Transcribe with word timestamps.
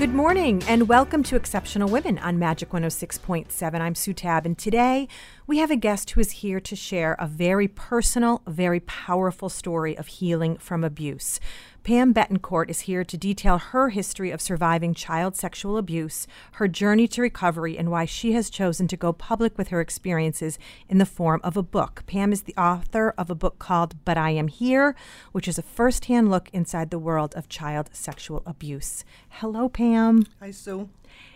Good 0.00 0.14
morning 0.14 0.62
and 0.66 0.88
welcome 0.88 1.22
to 1.24 1.36
Exceptional 1.36 1.86
Women 1.86 2.18
on 2.20 2.38
Magic 2.38 2.70
106.7. 2.70 3.80
I'm 3.82 3.94
Sue 3.94 4.14
Tab, 4.14 4.46
and 4.46 4.56
today 4.56 5.08
we 5.46 5.58
have 5.58 5.70
a 5.70 5.76
guest 5.76 6.12
who 6.12 6.22
is 6.22 6.30
here 6.30 6.58
to 6.58 6.74
share 6.74 7.16
a 7.18 7.26
very 7.26 7.68
personal, 7.68 8.40
very 8.46 8.80
powerful 8.80 9.50
story 9.50 9.98
of 9.98 10.06
healing 10.06 10.56
from 10.56 10.84
abuse. 10.84 11.38
Pam 11.82 12.12
Bettencourt 12.12 12.68
is 12.68 12.80
here 12.80 13.04
to 13.04 13.16
detail 13.16 13.56
her 13.58 13.88
history 13.88 14.30
of 14.30 14.40
surviving 14.40 14.92
child 14.92 15.34
sexual 15.34 15.78
abuse, 15.78 16.26
her 16.52 16.68
journey 16.68 17.08
to 17.08 17.22
recovery, 17.22 17.78
and 17.78 17.90
why 17.90 18.04
she 18.04 18.32
has 18.32 18.50
chosen 18.50 18.86
to 18.88 18.98
go 18.98 19.12
public 19.14 19.56
with 19.56 19.68
her 19.68 19.80
experiences 19.80 20.58
in 20.90 20.98
the 20.98 21.06
form 21.06 21.40
of 21.42 21.56
a 21.56 21.62
book. 21.62 22.02
Pam 22.06 22.32
is 22.32 22.42
the 22.42 22.54
author 22.56 23.14
of 23.16 23.30
a 23.30 23.34
book 23.34 23.58
called 23.58 23.94
But 24.04 24.18
I 24.18 24.30
Am 24.30 24.48
Here, 24.48 24.94
which 25.32 25.48
is 25.48 25.58
a 25.58 25.62
firsthand 25.62 26.30
look 26.30 26.50
inside 26.52 26.90
the 26.90 26.98
world 26.98 27.34
of 27.34 27.48
child 27.48 27.88
sexual 27.92 28.42
abuse. 28.44 29.02
Hello, 29.30 29.68
Pam. 29.68 30.26
Hi, 30.40 30.50
Sue. 30.50 30.90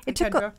It 0.06 0.19
Hi, 0.19 0.28
took 0.28 0.42
Kendra. 0.42 0.53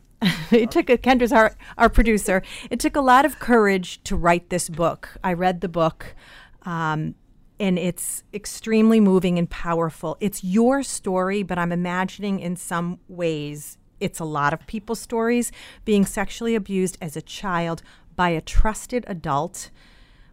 a, 0.51 0.55
it 0.63 0.71
took 0.71 0.89
a, 0.89 0.97
Kendra's 0.97 1.31
our 1.31 1.55
our 1.77 1.89
producer. 1.89 2.41
It 2.71 2.79
took 2.79 2.95
a 2.95 3.01
lot 3.01 3.23
of 3.25 3.37
courage 3.37 4.01
to 4.05 4.15
write 4.15 4.49
this 4.49 4.67
book. 4.67 5.17
I 5.23 5.33
read 5.33 5.61
the 5.61 5.69
book, 5.69 6.15
um, 6.63 7.13
and 7.59 7.79
it's 7.79 8.23
extremely 8.33 8.99
moving 8.99 9.37
and 9.39 9.49
powerful. 9.49 10.17
It's 10.19 10.43
your 10.43 10.83
story, 10.83 11.43
but 11.43 11.57
I'm 11.57 11.71
imagining 11.71 12.39
in 12.39 12.55
some 12.55 12.99
ways 13.07 13.77
it's 13.99 14.19
a 14.19 14.25
lot 14.25 14.53
of 14.53 14.67
people's 14.67 14.99
stories 14.99 15.51
being 15.85 16.05
sexually 16.05 16.55
abused 16.55 16.97
as 17.01 17.15
a 17.15 17.21
child 17.21 17.81
by 18.15 18.29
a 18.29 18.41
trusted 18.41 19.05
adult. 19.07 19.69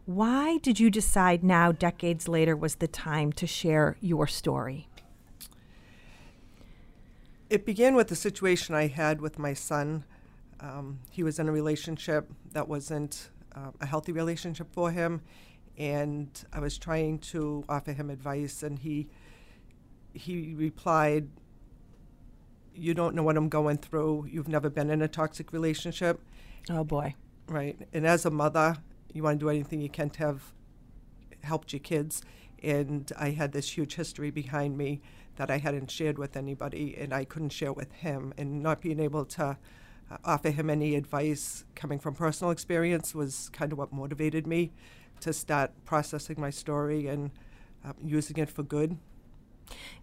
Why 0.04 0.58
did 0.58 0.80
you 0.80 0.90
decide 0.90 1.44
now, 1.44 1.70
decades 1.70 2.26
later, 2.26 2.56
was 2.56 2.76
the 2.76 2.88
time 2.88 3.32
to 3.34 3.46
share 3.46 3.96
your 4.00 4.26
story? 4.26 4.88
It 7.48 7.64
began 7.64 7.94
with 7.94 8.08
the 8.08 8.16
situation 8.16 8.74
I 8.74 8.88
had 8.88 9.20
with 9.20 9.38
my 9.38 9.54
son. 9.54 10.04
Um, 10.58 11.00
he 11.10 11.22
was 11.22 11.38
in 11.38 11.48
a 11.48 11.52
relationship 11.52 12.30
that 12.52 12.66
wasn't 12.66 13.30
uh, 13.54 13.70
a 13.80 13.86
healthy 13.86 14.12
relationship 14.12 14.72
for 14.72 14.90
him, 14.90 15.22
and 15.78 16.28
I 16.52 16.60
was 16.60 16.78
trying 16.78 17.18
to 17.20 17.64
offer 17.68 17.92
him 17.92 18.10
advice, 18.10 18.62
and 18.62 18.78
he 18.78 19.08
he 20.14 20.54
replied, 20.54 21.28
"You 22.74 22.94
don't 22.94 23.14
know 23.14 23.22
what 23.22 23.36
I'm 23.36 23.48
going 23.48 23.78
through. 23.78 24.26
You've 24.30 24.48
never 24.48 24.68
been 24.70 24.90
in 24.90 25.02
a 25.02 25.08
toxic 25.08 25.52
relationship, 25.52 26.20
Oh 26.70 26.84
boy. 26.84 27.14
right? 27.48 27.76
And 27.92 28.06
as 28.06 28.24
a 28.26 28.30
mother, 28.30 28.76
you 29.12 29.22
want 29.22 29.40
to 29.40 29.46
do 29.46 29.50
anything 29.50 29.80
you 29.80 29.88
can 29.90 30.10
to 30.10 30.18
have 30.20 30.52
helped 31.42 31.72
your 31.72 31.80
kids. 31.80 32.22
And 32.62 33.10
I 33.18 33.30
had 33.30 33.52
this 33.52 33.76
huge 33.76 33.96
history 33.96 34.30
behind 34.30 34.76
me 34.78 35.00
that 35.36 35.50
I 35.50 35.58
hadn't 35.58 35.90
shared 35.90 36.18
with 36.18 36.36
anybody, 36.36 36.96
and 36.96 37.12
I 37.12 37.24
couldn't 37.24 37.50
share 37.50 37.72
with 37.72 37.92
him. 37.92 38.32
And 38.38 38.62
not 38.62 38.80
being 38.80 39.00
able 39.00 39.24
to 39.24 39.44
uh, 40.10 40.16
offer 40.24 40.50
him 40.50 40.70
any 40.70 40.94
advice 40.94 41.64
coming 41.74 41.98
from 41.98 42.14
personal 42.14 42.50
experience 42.50 43.14
was 43.14 43.48
kind 43.52 43.72
of 43.72 43.78
what 43.78 43.92
motivated 43.92 44.46
me 44.46 44.72
to 45.22 45.32
start 45.32 45.72
processing 45.84 46.36
my 46.38 46.50
story 46.50 47.06
and 47.06 47.30
um, 47.84 47.94
using 48.04 48.36
it 48.36 48.50
for 48.50 48.62
good. 48.62 48.96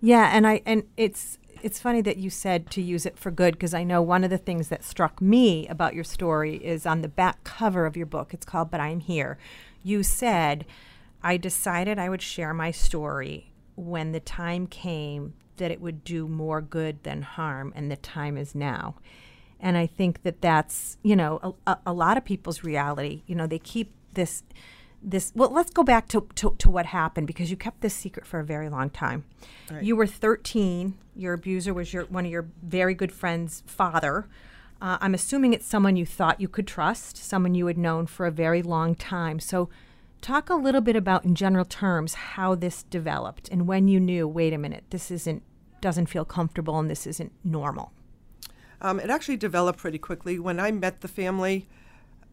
Yeah, 0.02 0.30
and 0.34 0.48
I 0.48 0.62
and 0.66 0.84
it's 0.98 1.38
it's 1.62 1.80
funny 1.80 2.02
that 2.02 2.18
you 2.18 2.30
said 2.30 2.72
to 2.72 2.82
use 2.82 3.06
it 3.06 3.18
for 3.18 3.32
good 3.32 3.54
because 3.54 3.74
I 3.74 3.84
know 3.84 4.02
one 4.02 4.24
of 4.24 4.30
the 4.30 4.38
things 4.38 4.70
that 4.70 4.84
struck 4.84 5.22
me 5.22 5.68
about 5.68 5.94
your 5.94 6.04
story 6.04 6.56
is 6.56 6.86
on 6.86 7.02
the 7.02 7.08
back 7.08 7.44
cover 7.44 7.86
of 7.86 7.98
your 7.98 8.06
book. 8.06 8.34
It's 8.34 8.46
called 8.46 8.72
But 8.72 8.80
I'm 8.80 9.02
Here. 9.02 9.38
You 9.84 10.04
said, 10.04 10.66
I 11.22 11.38
decided 11.38 12.00
I 12.00 12.10
would 12.10 12.22
share 12.22 12.54
my 12.54 12.72
story 12.72 13.52
when 13.76 14.12
the 14.12 14.20
time 14.20 14.68
came 14.68 15.34
that 15.58 15.72
it 15.72 15.82
would 15.82 16.04
do 16.04 16.28
more 16.28 16.62
good 16.62 17.04
than 17.04 17.22
harm, 17.22 17.74
and 17.76 17.92
the 17.92 17.98
time 17.98 18.38
is 18.38 18.56
now. 18.56 18.96
And 19.60 19.76
I 19.78 19.88
think 19.88 20.24
that 20.24 20.42
that's, 20.42 20.98
you 21.04 21.18
know, 21.18 21.56
a, 21.68 21.78
a 21.86 21.94
lot 21.94 22.16
of 22.16 22.24
people's 22.24 22.64
reality. 22.64 23.24
You 23.28 23.36
know, 23.36 23.48
they 23.48 23.60
keep 23.60 23.94
this 24.14 24.44
this 25.02 25.32
well 25.36 25.50
let's 25.50 25.72
go 25.72 25.84
back 25.84 26.08
to, 26.10 26.28
to, 26.36 26.56
to 26.58 26.70
what 26.70 26.86
happened 26.88 27.26
because 27.28 27.50
you 27.50 27.56
kept 27.58 27.82
this 27.82 27.94
secret 27.94 28.26
for 28.26 28.40
a 28.40 28.44
very 28.44 28.70
long 28.70 28.90
time 28.90 29.24
Right. 29.72 29.84
you 29.84 29.96
were 29.96 30.08
13 30.08 30.96
your 31.16 31.34
abuser 31.34 31.74
was 31.74 31.94
your 31.94 32.06
one 32.06 32.26
of 32.26 32.32
your 32.32 32.48
very 32.64 32.94
good 32.94 33.12
friends 33.12 33.64
father 33.66 34.28
uh, 34.82 34.98
i'm 35.02 35.14
assuming 35.14 35.54
it's 35.54 35.66
someone 35.66 35.96
you 35.96 36.06
thought 36.06 36.42
you 36.42 36.48
could 36.48 36.68
trust 36.68 37.16
someone 37.18 37.56
you 37.56 37.68
had 37.68 37.78
known 37.78 38.08
for 38.08 38.26
a 38.26 38.32
very 38.32 38.62
long 38.62 38.94
time 38.96 39.40
so 39.40 39.70
talk 40.22 40.50
a 40.50 40.56
little 40.56 40.82
bit 40.82 40.96
about 40.98 41.24
in 41.24 41.34
general 41.36 41.64
terms 41.66 42.14
how 42.36 42.54
this 42.56 42.84
developed 42.84 43.48
and 43.50 43.68
when 43.68 43.88
you 43.88 44.00
knew 44.00 44.28
wait 44.28 44.52
a 44.54 44.58
minute 44.58 44.84
this 44.90 45.10
isn't 45.12 45.42
doesn't 45.82 46.08
feel 46.08 46.26
comfortable 46.26 46.78
and 46.78 46.90
this 46.90 47.08
isn't 47.08 47.32
normal 47.44 47.94
Um, 48.82 49.00
it 49.00 49.10
actually 49.10 49.38
developed 49.38 49.80
pretty 49.80 49.98
quickly. 49.98 50.40
When 50.40 50.58
I 50.60 50.72
met 50.72 51.02
the 51.02 51.08
family, 51.10 51.68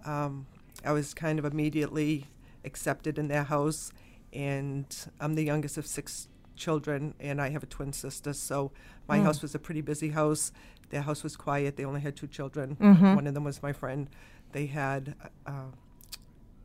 um, 0.04 0.46
I 0.84 0.92
was 0.92 1.12
kind 1.14 1.38
of 1.40 1.44
immediately 1.44 2.26
accepted 2.66 3.18
in 3.18 3.28
their 3.28 3.44
house, 3.44 3.92
and 4.32 4.86
I'm 5.20 5.34
the 5.34 5.44
youngest 5.44 5.78
of 5.78 5.86
six 5.86 6.28
children, 6.56 7.14
and 7.20 7.40
I 7.40 7.50
have 7.50 7.62
a 7.62 7.66
twin 7.66 7.92
sister. 7.92 8.32
So 8.32 8.72
my 9.08 9.18
hmm. 9.18 9.24
house 9.24 9.42
was 9.42 9.54
a 9.54 9.58
pretty 9.58 9.80
busy 9.80 10.10
house. 10.10 10.52
Their 10.90 11.02
house 11.02 11.22
was 11.22 11.36
quiet. 11.36 11.76
They 11.76 11.84
only 11.84 12.00
had 12.00 12.16
two 12.16 12.26
children. 12.26 12.76
Mm-hmm. 12.76 13.14
One 13.14 13.26
of 13.26 13.34
them 13.34 13.44
was 13.44 13.62
my 13.62 13.72
friend. 13.72 14.08
They 14.52 14.66
had 14.66 15.14
a 15.44 15.64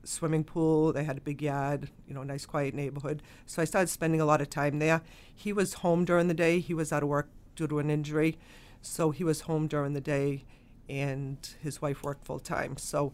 swimming 0.03 0.43
pool. 0.43 0.93
They 0.93 1.03
had 1.03 1.17
a 1.17 1.21
big 1.21 1.41
yard. 1.41 1.89
You 2.07 2.13
know, 2.13 2.23
nice 2.23 2.45
quiet 2.45 2.73
neighborhood. 2.73 3.23
So 3.45 3.61
I 3.61 3.65
started 3.65 3.87
spending 3.87 4.21
a 4.21 4.25
lot 4.25 4.41
of 4.41 4.49
time 4.49 4.79
there. 4.79 5.01
He 5.33 5.51
was 5.53 5.75
home 5.75 6.05
during 6.05 6.27
the 6.27 6.33
day. 6.33 6.59
He 6.59 6.73
was 6.73 6.91
out 6.91 7.03
of 7.03 7.09
work 7.09 7.29
due 7.55 7.67
to 7.67 7.79
an 7.79 7.89
injury, 7.89 8.37
so 8.81 9.11
he 9.11 9.23
was 9.23 9.41
home 9.41 9.67
during 9.67 9.93
the 9.93 10.01
day, 10.01 10.45
and 10.87 11.37
his 11.61 11.81
wife 11.81 12.03
worked 12.03 12.25
full 12.25 12.39
time. 12.39 12.77
So 12.77 13.13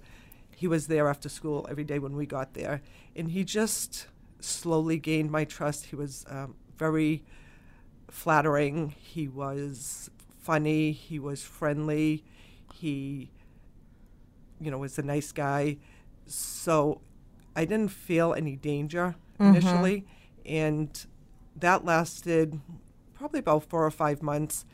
he 0.57 0.67
was 0.67 0.87
there 0.87 1.07
after 1.07 1.29
school 1.29 1.67
every 1.69 1.83
day 1.83 1.99
when 1.99 2.15
we 2.15 2.25
got 2.25 2.55
there, 2.55 2.81
and 3.15 3.29
he 3.29 3.43
just 3.43 4.07
slowly 4.39 4.97
gained 4.97 5.29
my 5.29 5.45
trust. 5.45 5.85
He 5.85 5.95
was 5.95 6.25
um, 6.29 6.55
very 6.77 7.23
flattering. 8.09 8.95
He 8.99 9.27
was 9.27 10.09
funny. 10.39 10.93
He 10.93 11.19
was 11.19 11.43
friendly. 11.43 12.23
He, 12.73 13.29
you 14.59 14.71
know, 14.71 14.79
was 14.79 14.97
a 14.97 15.03
nice 15.03 15.31
guy. 15.31 15.77
So 16.25 17.01
I 17.55 17.63
didn't 17.65 17.89
feel 17.91 18.33
any 18.33 18.55
danger 18.55 19.13
initially, 19.39 20.07
and 20.43 21.05
that 21.55 21.85
lasted 21.85 22.59
probably 23.13 23.41
about 23.41 23.63
four 23.69 23.85
or 23.85 23.91
five 23.91 24.23
months 24.23 24.65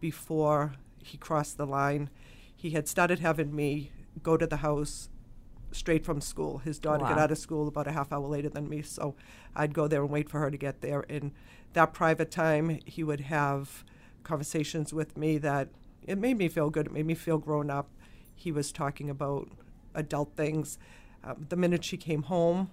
before 0.00 0.74
he 1.02 1.16
crossed 1.16 1.56
the 1.56 1.66
line. 1.66 2.10
He 2.54 2.70
had 2.72 2.86
started 2.88 3.20
having 3.20 3.56
me 3.56 3.90
go 4.22 4.36
to 4.36 4.46
the 4.46 4.58
house 4.58 5.08
straight 5.72 6.04
from 6.04 6.20
school. 6.20 6.58
His 6.58 6.78
daughter 6.78 7.04
got 7.04 7.18
out 7.18 7.30
of 7.30 7.38
school 7.38 7.68
about 7.68 7.86
a 7.86 7.92
half 7.92 8.12
hour 8.12 8.26
later 8.26 8.48
than 8.48 8.68
me, 8.68 8.82
so 8.82 9.14
I'd 9.56 9.74
go 9.74 9.88
there 9.88 10.02
and 10.02 10.10
wait 10.10 10.28
for 10.28 10.38
her 10.40 10.50
to 10.50 10.56
get 10.56 10.80
there. 10.80 11.00
In 11.02 11.32
that 11.72 11.94
private 11.94 12.30
time, 12.30 12.80
he 12.84 13.02
would 13.02 13.22
have 13.22 13.84
conversations 14.22 14.92
with 14.92 15.16
me 15.16 15.38
that 15.38 15.68
it 16.02 16.18
made 16.18 16.36
me 16.36 16.48
feel 16.48 16.70
good. 16.70 16.86
It 16.86 16.92
made 16.92 17.06
me 17.06 17.14
feel 17.14 17.38
grown 17.38 17.70
up. 17.70 17.88
He 18.34 18.52
was 18.52 18.72
talking 18.72 19.08
about 19.08 19.48
adult 19.94 20.36
things. 20.36 20.78
Um, 21.24 21.46
the 21.48 21.56
minute 21.56 21.84
she 21.84 21.96
came 21.96 22.24
home, 22.24 22.70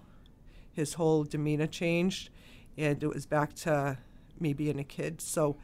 his 0.74 0.96
whole 0.96 1.24
demeanor 1.24 1.68
changed, 1.68 2.30
and 2.78 3.02
it 3.02 3.08
was 3.08 3.26
back 3.26 3.54
to 3.56 3.98
me 4.40 4.54
being 4.54 4.80
a 4.80 4.84
kid. 4.84 5.22
So 5.22 5.58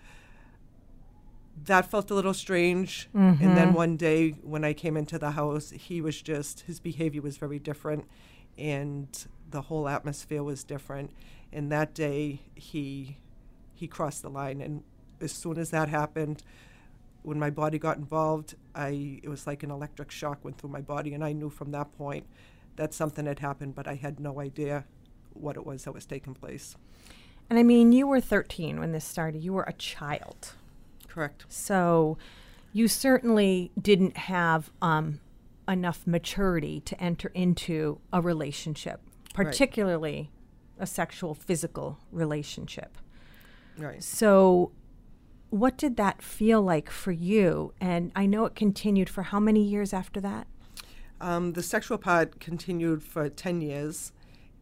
that 1.64 1.90
felt 1.90 2.12
a 2.12 2.14
little 2.14 2.34
strange. 2.34 3.10
And 3.14 3.40
then 3.40 3.68
mm-hmm. 3.68 3.74
one 3.74 3.98
day 3.98 4.32
when 4.44 4.64
I 4.64 4.74
came 4.74 4.98
into 4.98 5.18
the 5.18 5.32
house, 5.32 5.72
he 5.72 6.02
was 6.02 6.22
just, 6.22 6.62
his 6.62 6.80
behavior 6.80 7.22
was 7.22 7.38
very 7.38 7.60
different, 7.60 8.06
and 8.58 9.08
the 9.50 9.62
whole 9.62 9.88
atmosphere 9.88 10.44
was 10.44 10.64
different. 10.64 11.12
And 11.54 11.72
that 11.72 11.94
day, 11.94 12.42
he 12.56 13.18
he 13.74 13.88
crossed 13.88 14.22
the 14.22 14.30
line. 14.30 14.62
And 14.62 14.84
as 15.22 15.32
soon 15.32 15.58
as 15.58 15.70
that 15.70 15.90
happened, 15.90 16.44
when 17.24 17.40
my 17.40 17.50
body 17.50 17.78
got 17.80 17.98
involved, 17.98 18.56
I 18.74 19.20
it 19.24 19.30
was 19.30 19.48
like 19.48 19.64
an 19.64 19.72
electric 19.72 20.12
shock 20.12 20.44
went 20.44 20.58
through 20.58 20.72
my 20.72 20.82
body, 20.82 21.14
and 21.14 21.24
I 21.24 21.32
knew 21.32 21.50
from 21.50 21.72
that 21.72 21.98
point 21.98 22.26
that 22.76 22.94
something 22.94 23.26
had 23.26 23.40
happened, 23.40 23.76
but 23.76 23.88
I 23.88 23.96
had 23.96 24.20
no 24.20 24.42
idea 24.42 24.86
what 25.34 25.56
it 25.56 25.66
was 25.66 25.86
that 25.86 25.94
was 25.94 26.06
taking 26.06 26.34
place. 26.34 26.76
And 27.50 27.60
I 27.60 27.64
mean, 27.64 27.92
you 27.92 28.08
were 28.08 28.20
13 28.20 28.80
when 28.80 28.92
this 28.92 29.06
started. 29.06 29.44
You 29.44 29.54
were 29.54 29.64
a 29.64 29.74
child. 29.74 30.54
Correct. 31.16 31.46
So 31.48 32.18
you 32.74 32.90
certainly 32.90 33.72
didn't 33.82 34.18
have 34.18 34.70
um, 34.82 35.22
enough 35.66 36.06
maturity 36.06 36.82
to 36.82 37.02
enter 37.02 37.32
into 37.34 38.00
a 38.12 38.20
relationship, 38.20 39.00
particularly 39.34 40.30
a 40.78 40.86
sexual, 40.86 41.34
physical 41.34 41.98
relationship. 42.12 42.98
Right. 43.78 44.04
So, 44.04 44.74
what 45.52 45.78
did 45.78 45.96
that 45.96 46.22
feel 46.22 46.62
like 46.62 46.90
for 46.90 47.14
you? 47.14 47.74
And 47.80 48.12
I 48.14 48.26
know 48.26 48.44
it 48.44 48.56
continued 48.56 49.10
for 49.10 49.24
how 49.24 49.40
many 49.40 49.64
years 49.64 49.94
after 49.94 50.20
that? 50.20 50.46
Um, 51.22 51.54
the 51.54 51.64
sexual 51.64 51.98
part 51.98 52.42
continued 52.42 53.02
for 53.04 53.30
10 53.30 53.62
years. 53.62 54.12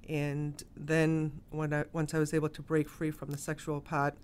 And 0.08 0.62
then 0.78 1.42
when 1.50 1.74
I, 1.74 1.86
once 1.94 2.14
I 2.14 2.20
was 2.20 2.32
able 2.32 2.50
to 2.50 2.62
break 2.62 2.90
free 2.90 3.10
from 3.10 3.32
the 3.32 3.40
sexual 3.40 3.82
part, 3.82 4.16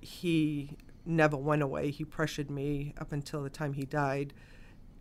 he 0.00 0.76
never 1.06 1.36
went 1.36 1.62
away. 1.62 1.90
He 1.90 2.04
pressured 2.04 2.50
me 2.50 2.94
up 2.98 3.12
until 3.12 3.42
the 3.42 3.50
time 3.50 3.72
he 3.72 3.84
died 3.84 4.34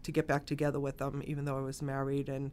to 0.04 0.12
get 0.12 0.28
back 0.28 0.46
together 0.46 0.80
with 0.80 1.02
him, 1.02 1.24
even 1.26 1.46
though 1.46 1.58
I 1.58 1.62
was 1.62 1.82
married. 1.82 2.30
And 2.30 2.52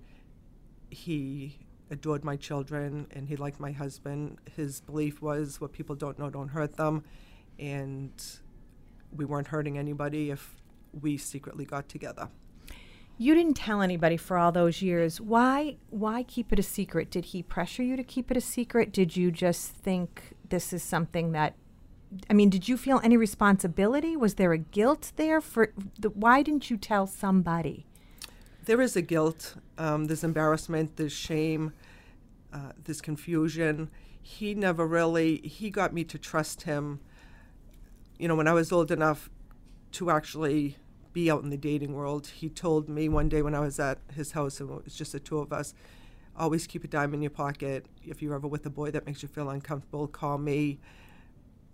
he 0.91 1.59
adored 1.91 2.25
my 2.25 2.37
children 2.37 3.07
and 3.11 3.29
he 3.29 3.37
liked 3.37 3.61
my 3.61 3.73
husband. 3.73 4.39
His 4.57 4.81
belief 4.81 5.21
was 5.21 5.61
what 5.61 5.73
people 5.73 5.95
don't 5.95 6.19
know 6.19 6.31
don't 6.31 6.49
hurt 6.49 6.77
them. 6.77 7.05
And 7.59 8.13
we 9.15 9.25
weren't 9.25 9.49
hurting 9.49 9.77
anybody 9.79 10.31
if 10.31 10.57
we 11.01 11.19
secretly 11.19 11.65
got 11.65 11.89
together. 11.89 12.29
You 13.19 13.35
didn't 13.35 13.55
tell 13.55 13.83
anybody 13.83 14.17
for 14.17 14.39
all 14.39 14.53
those 14.53 14.83
years. 14.83 15.21
Why 15.21 15.77
why 15.91 16.23
keep 16.23 16.53
it 16.53 16.59
a 16.59 16.63
secret? 16.63 17.11
Did 17.11 17.27
he 17.27 17.43
pressure 17.43 17.83
you 17.83 17.97
to 17.97 18.03
keep 18.03 18.31
it 18.31 18.37
a 18.37 18.41
secret? 18.41 18.93
Did 18.93 19.17
you 19.17 19.31
just 19.31 19.73
think 19.73 20.35
this 20.49 20.73
is 20.73 20.83
something 20.83 21.33
that 21.33 21.55
I 22.29 22.33
mean, 22.33 22.51
did 22.51 22.69
you 22.69 22.77
feel 22.77 23.01
any 23.03 23.17
responsibility? 23.17 24.17
Was 24.17 24.35
there 24.35 24.53
a 24.53 24.59
guilt 24.59 25.13
there 25.17 25.41
for 25.41 25.73
the, 25.99 26.11
why 26.11 26.43
didn't 26.43 26.71
you 26.71 26.77
tell 26.77 27.07
somebody? 27.07 27.87
There 28.65 28.81
is 28.81 28.97
a 28.97 29.03
guilt. 29.03 29.57
Um, 29.79 30.05
there's 30.05 30.25
embarrassment. 30.25 30.97
There's 30.97 31.13
shame. 31.13 31.73
Uh, 32.53 32.73
confusion. 33.03 33.91
He 34.21 34.55
never 34.55 34.87
really. 34.87 35.39
He 35.39 35.71
got 35.71 35.93
me 35.93 36.05
to 36.05 36.19
trust 36.19 36.63
him. 36.63 37.01
You 38.19 38.29
know, 38.29 38.37
when 38.37 38.47
I 38.47 38.53
was 38.53 38.71
old 38.71 38.91
enough 38.91 39.31
to 39.93 40.11
actually 40.11 40.77
be 41.13 41.31
out 41.31 41.43
in 41.43 41.51
the 41.51 41.57
dating 41.57 41.95
world, 41.95 42.27
he 42.27 42.49
told 42.49 42.89
me 42.89 43.09
one 43.09 43.29
day 43.29 43.43
when 43.43 43.55
I 43.55 43.61
was 43.61 43.81
at 43.81 43.99
his 44.15 44.33
house 44.33 44.61
and 44.61 44.71
it 44.71 44.85
was 44.85 44.95
just 44.95 45.13
the 45.13 45.21
two 45.21 45.39
of 45.39 45.53
us, 45.53 45.75
always 46.37 46.67
keep 46.67 46.85
a 46.85 46.89
dime 46.89 47.15
in 47.15 47.23
your 47.23 47.31
pocket. 47.31 47.87
If 48.05 48.23
you're 48.23 48.35
ever 48.35 48.47
with 48.47 48.65
a 48.65 48.71
boy 48.71 48.91
that 48.93 49.07
makes 49.07 49.23
you 49.23 49.29
feel 49.29 49.51
uncomfortable, 49.51 50.07
call 50.07 50.39
me. 50.39 50.79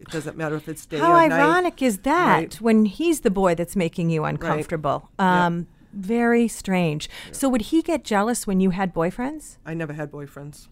It 0.00 0.08
doesn't 0.08 0.36
matter 0.36 0.54
if 0.56 0.68
it's 0.68 0.86
day 0.86 0.98
How 0.98 1.10
or 1.12 1.28
night. 1.28 1.32
How 1.32 1.50
ironic 1.50 1.82
is 1.82 1.98
that 1.98 2.36
Right. 2.38 2.54
when 2.60 2.84
he's 2.84 3.20
the 3.20 3.30
boy 3.30 3.54
that's 3.54 3.74
making 3.74 4.10
you 4.10 4.24
uncomfortable? 4.24 5.10
Yeah. 5.18 5.46
Um, 5.46 5.66
Very 5.92 6.46
strange. 6.48 7.08
So 7.32 7.48
would 7.48 7.62
he 7.62 7.82
get 7.82 8.04
jealous 8.04 8.46
when 8.46 8.60
you 8.60 8.70
had 8.70 8.94
boyfriends? 8.94 9.56
I 9.64 9.74
never 9.74 9.94
had 9.94 10.12
boyfriends. 10.12 10.68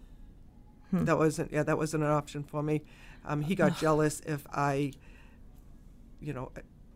Hmm. 0.90 1.04
That 1.06 1.18
wasn't 1.18 1.50
yeah, 1.52 1.62
that 1.64 1.76
wasn't 1.78 2.04
an 2.04 2.10
option 2.10 2.44
for 2.44 2.62
me. 2.62 2.82
Um, 3.24 3.42
he 3.42 3.54
got 3.56 3.76
jealous 3.78 4.20
if 4.26 4.46
I, 4.52 4.92
you 6.20 6.32
know, 6.32 6.52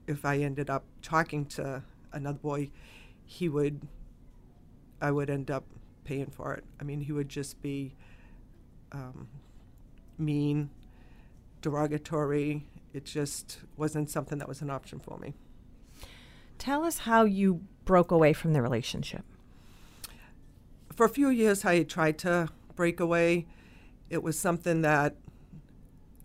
if 0.07 0.25
I 0.25 0.39
ended 0.39 0.71
up 0.71 0.85
talking 1.03 1.47
to 1.47 1.83
another 2.13 2.39
boy, 2.39 2.71
he 3.25 3.49
would. 3.49 3.81
I 5.01 5.11
would 5.11 5.31
end 5.31 5.51
up 5.51 5.65
paying 6.05 6.27
for 6.31 6.53
it. 6.55 6.63
I 6.79 6.85
mean, 6.85 7.01
he 7.01 7.11
would 7.13 7.29
just 7.31 7.61
be 7.63 7.95
um, 8.93 9.29
mean, 10.19 10.71
derogatory. 11.61 12.67
It 12.93 13.05
just 13.05 13.59
wasn't 13.77 14.11
something 14.11 14.39
that 14.39 14.49
was 14.49 14.63
an 14.63 14.71
option 14.71 14.99
for 14.99 15.19
me. 15.19 15.35
Tell 16.59 16.85
us 16.85 16.99
how 16.99 17.25
you 17.25 17.63
broke 17.85 18.11
away 18.11 18.33
from 18.33 18.53
the 18.53 18.63
relationship. 18.63 19.25
for 20.95 21.07
a 21.07 21.09
few 21.09 21.31
years 21.31 21.65
I 21.65 21.83
tried 21.83 22.19
to 22.19 22.49
break 22.77 23.01
away. 23.01 23.47
It 24.11 24.23
was 24.23 24.39
something 24.39 24.83
that 24.83 25.17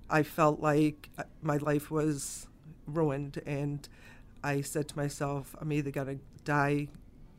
I 0.10 0.24
felt 0.24 0.60
like 0.60 1.10
uh, 1.18 1.24
my 1.42 1.58
life 1.58 1.90
was 1.90 2.48
ruined, 2.86 3.42
and 3.46 3.88
I 4.44 4.62
said 4.62 4.88
to 4.90 4.98
myself, 4.98 5.56
I'm 5.62 5.72
either 5.72 5.92
going 5.92 6.08
to 6.08 6.20
die 6.44 6.90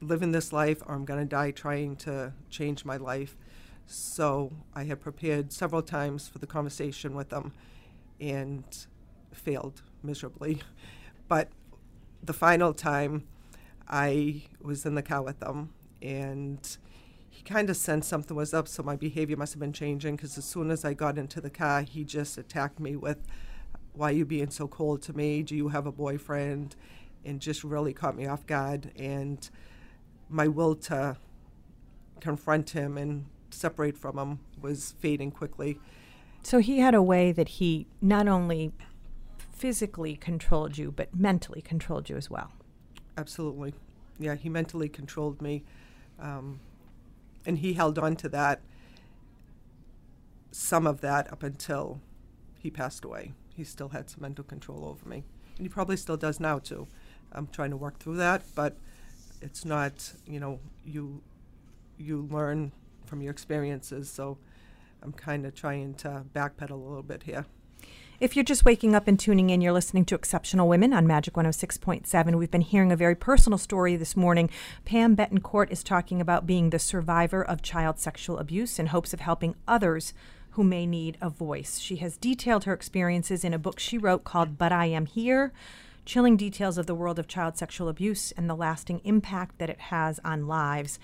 living 0.01 0.33
this 0.33 0.53
life 0.53 0.83
or 0.87 0.95
I'm 0.95 1.05
going 1.05 1.21
to 1.21 1.27
die 1.27 1.51
trying 1.51 1.97
to 1.97 2.33
change 2.51 2.85
my 2.85 2.97
life. 2.97 3.37
So 3.87 4.53
I 4.75 4.85
had 4.85 5.01
prepared 5.01 5.53
several 5.53 5.83
times 5.83 6.29
for 6.29 6.39
the 6.39 6.47
conversation 6.47 7.15
with 7.15 7.29
them 7.29 7.53
and 8.21 8.65
failed 9.33 9.83
miserably. 10.03 10.63
But 11.29 11.49
the 12.23 12.33
final 12.33 12.73
time, 12.73 13.27
I 13.89 14.43
was 14.61 14.85
in 14.87 14.95
the 14.95 15.03
car 15.03 15.23
with 15.23 15.41
them, 15.41 15.73
and 16.03 16.77
he 17.37 17.43
kind 17.43 17.69
of 17.69 17.77
sensed 17.77 18.09
something 18.09 18.37
was 18.37 18.55
up, 18.55 18.67
so 18.67 18.83
my 18.83 18.97
behavior 18.97 19.37
must 19.37 19.53
have 19.53 19.61
been 19.61 19.73
changing 19.73 20.17
because 20.17 20.39
as 20.39 20.45
soon 20.45 20.71
as 20.71 20.85
I 20.85 20.95
got 20.95 21.19
into 21.19 21.41
the 21.41 21.51
car, 21.51 21.83
he 21.83 22.03
just 22.05 22.39
attacked 22.39 22.81
me 22.81 22.97
with, 22.97 23.19
Why 23.93 24.11
are 24.11 24.15
you 24.15 24.25
being 24.25 24.51
so 24.51 24.67
cold 24.67 25.03
to 25.03 25.13
me? 25.13 25.43
Do 25.43 25.55
you 25.55 25.69
have 25.69 25.87
a 25.87 25.93
boyfriend? 25.93 26.77
And 27.25 27.41
just 27.41 27.65
really 27.65 27.93
caught 27.93 28.17
me 28.17 28.27
off 28.27 28.47
guard. 28.47 28.93
And 28.97 29.49
my 30.29 30.49
will 30.49 30.77
to 30.77 31.17
confront 32.21 32.71
him 32.71 32.97
and 32.97 33.27
separate 33.51 33.99
from 33.99 34.19
him 34.19 34.39
was 34.61 34.95
fading 34.99 35.31
quickly. 35.31 35.79
So 36.47 36.61
he 36.61 36.79
had 36.79 36.95
a 36.95 37.03
way 37.03 37.33
that 37.33 37.49
he 37.49 37.89
not 38.01 38.29
only 38.29 38.71
physically 39.51 40.15
controlled 40.15 40.79
you, 40.79 40.93
but 40.93 41.13
mentally 41.13 41.61
controlled 41.61 42.09
you 42.09 42.17
as 42.17 42.31
well. 42.31 42.53
Absolutely. 43.19 43.75
Yeah, 44.21 44.37
he 44.37 44.49
mentally 44.49 44.89
controlled 44.89 45.43
me. 45.43 45.65
Um, 46.21 46.61
and 47.47 47.59
he 47.59 47.73
held 47.73 47.99
on 47.99 48.15
to 48.15 48.29
that, 48.29 48.61
some 50.53 50.87
of 50.87 51.01
that, 51.01 51.33
up 51.33 51.43
until 51.43 52.01
he 52.61 52.71
passed 52.71 53.05
away. 53.05 53.33
He 53.57 53.65
still 53.65 53.89
had 53.89 54.09
some 54.09 54.23
mental 54.23 54.45
control 54.45 54.85
over 54.85 55.09
me. 55.09 55.25
And 55.57 55.65
he 55.65 55.69
probably 55.69 55.97
still 55.97 56.17
does 56.17 56.39
now, 56.39 56.61
too. 56.61 56.87
I'm 57.33 57.49
trying 57.49 57.71
to 57.71 57.77
work 57.77 57.99
through 57.99 58.19
that, 58.19 58.45
but 58.55 58.77
it's 59.43 59.65
not, 59.65 60.13
you 60.29 60.39
know, 60.39 60.61
you, 60.85 61.23
you 61.99 62.29
learn 62.31 62.71
from 63.05 63.21
your 63.21 63.33
experiences. 63.33 64.09
So 64.09 64.39
I'm 65.03 65.13
kind 65.13 65.47
of 65.47 65.55
trying 65.55 65.95
to 65.95 66.25
backpedal 66.35 66.71
a 66.71 66.75
little 66.75 67.03
bit 67.03 67.23
here. 67.25 67.47
If 68.19 68.35
you're 68.35 68.45
just 68.45 68.65
waking 68.65 68.95
up 68.95 69.07
and 69.09 69.21
tuning 69.21 69.51
in, 69.51 69.61
you're 69.61 69.73
listening 69.73 70.07
to 70.07 70.15
Exceptional 70.15 70.69
Women 70.69 70.95
on 70.95 71.07
Magic 71.07 71.35
106.7. 71.35 72.35
We've 72.37 72.51
been 72.51 72.63
hearing 72.63 72.91
a 72.91 72.97
very 72.97 73.15
personal 73.15 73.59
story 73.59 73.95
this 73.97 74.17
morning. 74.17 74.49
Pam 74.87 75.15
Bettencourt 75.15 75.71
is 75.71 75.85
talking 75.85 76.21
about 76.21 76.47
being 76.47 76.71
the 76.71 76.79
survivor 76.79 77.45
of 77.45 77.61
child 77.61 77.99
sexual 77.99 78.39
abuse 78.39 78.79
in 78.79 78.87
hopes 78.87 79.13
of 79.13 79.21
helping 79.21 79.55
others 79.69 80.15
who 80.53 80.65
may 80.65 80.87
need 80.87 81.19
a 81.21 81.29
voice. 81.29 81.79
She 81.79 81.97
has 81.97 82.17
detailed 82.17 82.65
her 82.65 82.73
experiences 82.73 83.45
in 83.45 83.53
a 83.53 83.59
book 83.59 83.79
she 83.79 83.99
wrote 83.99 84.25
called 84.25 84.57
But 84.57 84.73
I 84.73 84.87
Am 84.87 85.05
Here 85.05 85.53
chilling 86.07 86.37
details 86.37 86.79
of 86.79 86.87
the 86.87 86.95
world 86.95 87.19
of 87.19 87.27
child 87.27 87.59
sexual 87.59 87.89
abuse 87.89 88.33
and 88.33 88.49
the 88.49 88.55
lasting 88.55 89.01
impact 89.05 89.59
that 89.59 89.69
it 89.69 89.81
has 89.81 90.19
on 90.25 90.47
lives. 90.47 90.99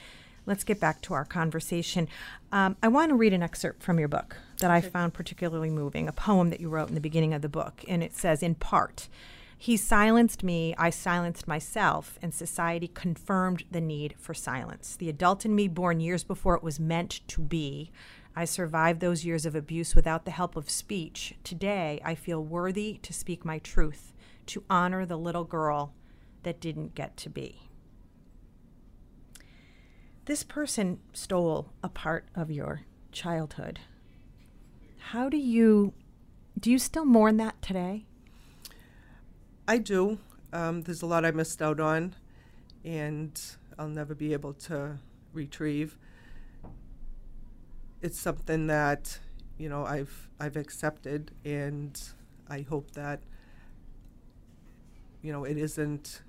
Let's 0.45 0.65
get 0.65 0.81
back 0.81 1.01
to 1.03 1.15
our 1.15 1.25
conversation. 1.25 2.09
Um, 2.51 2.77
I 2.83 2.89
want 2.89 3.11
to 3.11 3.15
read 3.15 3.33
an 3.33 3.45
excerpt 3.45 3.81
from 3.81 4.01
your 4.01 4.09
book 4.09 4.37
that 4.59 4.73
I 4.73 4.81
found 4.81 5.15
particularly 5.15 5.71
moving, 5.71 6.09
a 6.09 6.13
poem 6.13 6.51
that 6.51 6.61
you 6.61 6.69
wrote 6.69 6.89
in 6.89 6.97
the 6.97 7.01
beginning 7.01 7.33
of 7.33 7.43
the 7.43 7.49
book. 7.49 7.85
And 7.87 8.03
it 8.03 8.13
says, 8.13 8.43
in 8.43 8.57
part, 8.57 9.09
He 9.57 9.77
silenced 9.77 10.43
me, 10.43 10.75
I 10.77 10.91
silenced 10.91 11.47
myself, 11.47 12.19
and 12.21 12.35
society 12.35 12.89
confirmed 12.89 13.63
the 13.71 13.81
need 13.81 14.17
for 14.19 14.35
silence. 14.35 14.97
The 14.97 15.09
adult 15.09 15.45
in 15.45 15.55
me, 15.55 15.69
born 15.69 16.01
years 16.01 16.25
before 16.25 16.57
it 16.57 16.65
was 16.65 16.81
meant 16.81 17.21
to 17.29 17.41
be, 17.41 17.93
I 18.35 18.45
survived 18.45 18.99
those 18.99 19.25
years 19.25 19.47
of 19.47 19.55
abuse 19.55 19.95
without 19.95 20.25
the 20.25 20.33
help 20.33 20.57
of 20.57 20.69
speech. 20.69 21.35
Today, 21.45 22.01
I 22.05 22.17
feel 22.17 22.43
worthy 22.43 22.99
to 23.03 23.13
speak 23.13 23.45
my 23.45 23.61
truth, 23.61 24.13
to 24.47 24.65
honor 24.69 25.07
the 25.07 25.19
little 25.19 25.45
girl 25.45 25.95
that 26.43 26.61
didn't 26.61 26.97
get 26.97 27.17
to 27.19 27.31
be 27.31 27.69
this 30.25 30.43
person 30.43 31.01
stole 31.13 31.73
a 31.83 31.89
part 31.89 32.27
of 32.35 32.51
your 32.51 32.83
childhood. 33.11 33.81
How 34.99 35.29
do 35.29 35.37
you 35.37 35.93
do 36.59 36.71
you 36.71 36.79
still 36.79 37.05
mourn 37.05 37.39
that 37.39 37.61
today? 37.61 38.05
I 39.67 39.79
do. 39.79 40.19
Um, 40.53 40.83
there's 40.83 41.03
a 41.03 41.07
lot 41.07 41.25
I 41.25 41.31
missed 41.31 41.61
out 41.61 41.81
on, 41.81 42.15
and 42.85 43.41
I'll 43.79 43.89
never 43.89 44.15
be 44.15 44.33
able 44.33 44.53
to 44.55 44.99
retrieve. 45.33 45.99
It's 48.01 48.19
something 48.19 48.67
that 48.69 49.19
you 49.59 49.69
know 49.69 49.85
I've 49.85 50.29
I've 50.39 50.57
accepted, 50.57 51.33
and 51.45 52.01
I 52.49 52.61
hope 52.61 52.93
that 52.93 53.23
you 55.21 55.33
know 55.33 55.45
it 55.45 55.57
isn't 55.57 56.23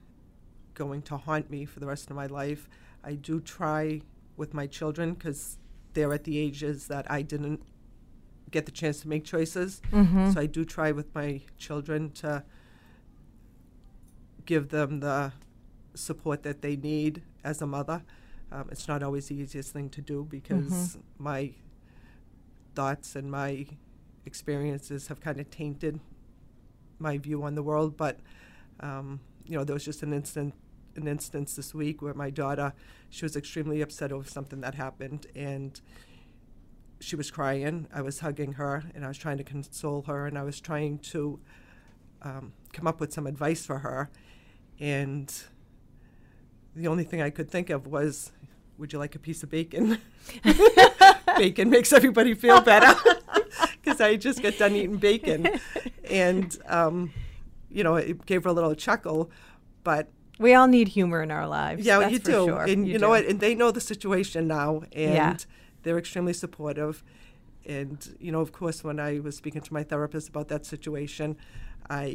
going 0.74 1.04
to 1.04 1.18
haunt 1.18 1.52
me 1.52 1.66
for 1.66 1.80
the 1.80 1.86
rest 1.86 2.10
of 2.10 2.16
my 2.16 2.26
life. 2.26 2.68
I 3.04 3.14
do 3.16 3.40
try 3.40 4.02
with 4.38 4.54
my 4.54 4.68
children 4.68 5.14
because 5.14 5.58
they're 5.94 6.14
at 6.14 6.24
the 6.24 6.38
ages 6.38 6.88
that 6.88 7.10
I 7.12 7.22
didn't 7.22 7.62
get 8.52 8.66
the 8.66 8.72
chance 8.72 9.02
to 9.02 9.08
make 9.08 9.24
choices. 9.24 9.82
Mm-hmm. 9.92 10.32
So 10.32 10.40
I 10.40 10.46
do 10.46 10.64
try 10.64 10.92
with 10.92 11.14
my 11.14 11.42
children 11.58 12.12
to 12.12 12.44
give 14.46 14.70
them 14.70 15.00
the 15.00 15.34
support 15.96 16.44
that 16.44 16.62
they 16.62 16.76
need 16.76 17.24
as 17.44 17.62
a 17.62 17.68
mother. 17.68 18.04
Um, 18.52 18.70
it's 18.72 18.88
not 18.88 19.02
always 19.02 19.28
the 19.28 19.36
easiest 19.36 19.74
thing 19.74 19.90
to 19.90 20.02
do 20.02 20.28
because 20.30 20.98
my 21.18 21.52
thoughts 22.76 23.16
and 23.16 23.32
my 23.32 23.66
experiences 24.26 25.08
have 25.08 25.20
kind 25.20 25.40
of 25.40 25.50
tainted 25.50 26.00
my 27.00 27.18
view 27.18 27.44
on 27.44 27.56
the 27.56 27.64
world. 27.64 27.98
But 27.98 28.20
um, 28.80 29.20
you 29.46 29.58
know, 29.58 29.64
there 29.64 29.74
was 29.74 29.86
just 29.86 30.04
an 30.04 30.14
instant, 30.14 30.54
an 30.96 31.08
instance 31.08 31.56
this 31.56 31.74
week 31.74 32.02
where 32.02 32.14
my 32.14 32.30
daughter, 32.30 32.74
she 33.10 33.26
was 33.26 33.36
extremely 33.36 33.82
upset 33.82 34.12
over 34.12 34.28
something 34.28 34.62
that 34.62 34.76
happened, 34.76 35.28
and 35.36 35.80
she 37.00 37.16
was 37.16 37.30
crying. 37.32 37.88
I 37.94 38.02
was 38.02 38.20
hugging 38.20 38.54
her, 38.54 38.84
and 38.96 39.04
I 39.04 39.08
was 39.08 39.18
trying 39.18 39.38
to 39.38 39.44
console 39.44 40.04
her, 40.04 40.26
and 40.26 40.38
I 40.38 40.44
was 40.44 40.60
trying 40.60 41.00
to 41.00 41.40
um, 42.22 42.54
come 42.72 42.88
up 42.88 43.00
with 43.00 43.14
some 43.14 43.28
advice 43.28 43.66
for 43.66 43.80
her, 43.80 44.10
and 44.80 45.34
the 46.76 46.88
only 46.88 47.04
thing 47.04 47.22
I 47.22 47.30
could 47.30 47.50
think 47.50 47.70
of 47.70 47.88
was, 47.88 48.32
"Would 48.78 48.94
you 48.94 49.00
like 49.00 49.16
a 49.16 49.20
piece 49.20 49.44
of 49.44 49.50
bacon?" 49.50 50.00
bacon 51.38 51.70
makes 51.70 51.92
everybody 51.92 52.34
feel 52.34 52.62
better 52.62 52.94
because 53.82 54.00
I 54.00 54.16
just 54.16 54.42
got 54.42 54.58
done 54.58 54.76
eating 54.76 54.98
bacon, 54.98 55.50
and 56.10 56.58
um, 56.68 57.12
you 57.70 57.84
know, 57.84 57.96
it 57.96 58.26
gave 58.26 58.44
her 58.46 58.50
a 58.50 58.54
little 58.54 58.76
chuckle, 58.76 59.30
but 59.84 60.10
We 60.44 60.54
all 60.54 60.68
need 60.68 60.90
humor 60.90 61.24
in 61.24 61.32
our 61.32 61.48
lives. 61.48 61.86
yeah, 61.86 62.00
that's 62.00 62.12
you 62.14 62.20
for 62.20 62.26
do, 62.26 62.46
sure. 62.48 62.64
and 62.64 62.86
you, 62.88 63.00
know 63.00 63.08
do. 63.08 63.10
what? 63.16 63.26
And 63.26 63.40
they 63.40 63.56
know 63.56 63.72
the 63.72 63.82
situation 63.94 64.42
now, 64.48 64.70
and 64.92 65.14
Yeah. 65.14 65.38
they're 65.84 65.98
extremely 65.98 66.34
supportive. 66.34 67.04
And 67.66 67.98
you 68.20 68.32
know, 68.34 68.42
of 68.42 68.52
course, 68.52 68.84
when 68.84 69.00
I 69.00 69.20
was 69.20 69.38
speaking 69.38 69.62
to 69.62 69.74
my 69.74 69.84
therapist 69.84 70.28
about 70.28 70.48
that 70.50 70.66
situation, 70.66 71.38
I 71.90 72.06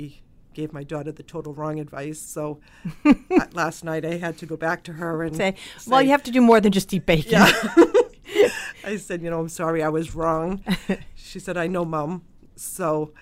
gave 0.52 0.72
my 0.72 0.84
daughter 0.84 1.12
the 1.12 1.22
total 1.22 1.54
wrong 1.54 1.80
advice. 1.80 2.20
So 2.20 2.60
last 3.52 3.82
night 3.82 4.04
I 4.04 4.14
had 4.18 4.36
to 4.38 4.46
go 4.46 4.56
back 4.56 4.82
to 4.84 4.92
her 4.94 5.22
and 5.22 5.34
Say, 5.36 5.54
well, 5.86 6.02
you 6.02 6.10
have 6.10 6.22
to 6.24 6.30
do 6.30 6.42
more 6.42 6.60
than 6.60 6.72
just 6.72 6.92
eat 6.92 7.06
bacon. 7.06 7.32
Yeah. 7.32 7.52
I 8.84 8.96
said, 8.96 9.22
you 9.22 9.30
know, 9.30 9.40
I'm 9.40 9.48
sorry, 9.48 9.82
I 9.82 9.88
was 9.88 10.14
wrong. 10.14 10.62
she 11.14 11.38
said, 11.38 11.56
I 11.56 11.66
know, 11.66 11.84
Mom. 11.84 12.24
So, 12.56 13.12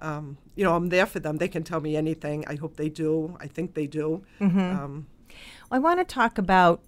um, 0.00 0.38
you 0.54 0.64
know, 0.64 0.74
I'm 0.74 0.88
there 0.88 1.06
for 1.06 1.20
them. 1.20 1.38
They 1.38 1.48
can 1.48 1.62
tell 1.62 1.80
me 1.80 1.96
anything. 1.96 2.44
I 2.46 2.56
hope 2.56 2.76
they 2.76 2.88
do. 2.88 3.36
I 3.40 3.46
think 3.46 3.74
they 3.74 3.86
do. 3.86 4.24
Mm-hmm. 4.40 4.58
Um, 4.58 5.06
I 5.70 5.78
want 5.78 6.00
to 6.00 6.04
talk 6.04 6.38
about. 6.38 6.82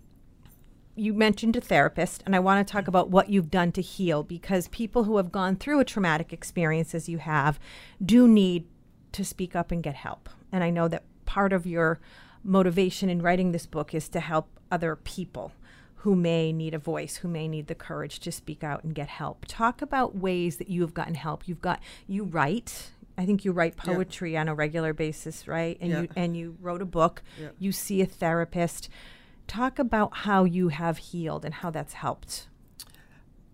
You 0.96 1.14
mentioned 1.14 1.56
a 1.56 1.60
therapist, 1.60 2.22
and 2.26 2.36
I 2.36 2.40
want 2.40 2.66
to 2.66 2.70
talk 2.70 2.86
about 2.86 3.08
what 3.08 3.30
you've 3.30 3.50
done 3.50 3.72
to 3.72 3.80
heal 3.80 4.22
because 4.22 4.68
people 4.68 5.04
who 5.04 5.16
have 5.16 5.32
gone 5.32 5.56
through 5.56 5.80
a 5.80 5.84
traumatic 5.84 6.32
experience 6.32 6.94
as 6.94 7.08
you 7.08 7.18
have 7.18 7.58
do 8.04 8.28
need 8.28 8.66
to 9.12 9.24
speak 9.24 9.56
up 9.56 9.70
and 9.70 9.82
get 9.82 9.94
help. 9.94 10.28
And 10.52 10.62
I 10.62 10.70
know 10.70 10.88
that 10.88 11.04
part 11.24 11.52
of 11.52 11.64
your 11.64 12.00
motivation 12.42 13.08
in 13.08 13.22
writing 13.22 13.52
this 13.52 13.66
book 13.66 13.94
is 13.94 14.08
to 14.10 14.20
help 14.20 14.48
other 14.70 14.96
people 14.96 15.52
who 15.96 16.16
may 16.16 16.52
need 16.52 16.72
a 16.72 16.78
voice, 16.78 17.16
who 17.16 17.28
may 17.28 17.46
need 17.46 17.66
the 17.66 17.74
courage 17.74 18.20
to 18.20 18.32
speak 18.32 18.64
out 18.64 18.82
and 18.82 18.94
get 18.94 19.08
help. 19.08 19.44
Talk 19.46 19.82
about 19.82 20.16
ways 20.16 20.56
that 20.56 20.68
you 20.68 20.80
have 20.80 20.94
gotten 20.94 21.14
help. 21.14 21.46
You've 21.46 21.60
got 21.60 21.80
you 22.06 22.24
write. 22.24 22.90
I 23.20 23.26
think 23.26 23.44
you 23.44 23.52
write 23.52 23.74
Yeah. 23.76 23.92
poetry 23.94 24.34
on 24.38 24.48
a 24.48 24.54
regular 24.54 24.94
basis, 24.94 25.46
right? 25.46 25.76
And 25.80 25.90
Yeah. 25.90 26.00
you 26.02 26.08
and 26.16 26.36
you 26.36 26.56
wrote 26.60 26.80
a 26.80 26.86
book. 26.86 27.22
Yeah. 27.38 27.48
You 27.58 27.70
see 27.70 28.00
a 28.00 28.06
therapist. 28.06 28.88
Talk 29.46 29.78
about 29.78 30.18
how 30.18 30.44
you 30.44 30.68
have 30.68 30.96
healed 30.98 31.44
and 31.44 31.54
how 31.54 31.70
that's 31.70 31.92
helped. 31.94 32.48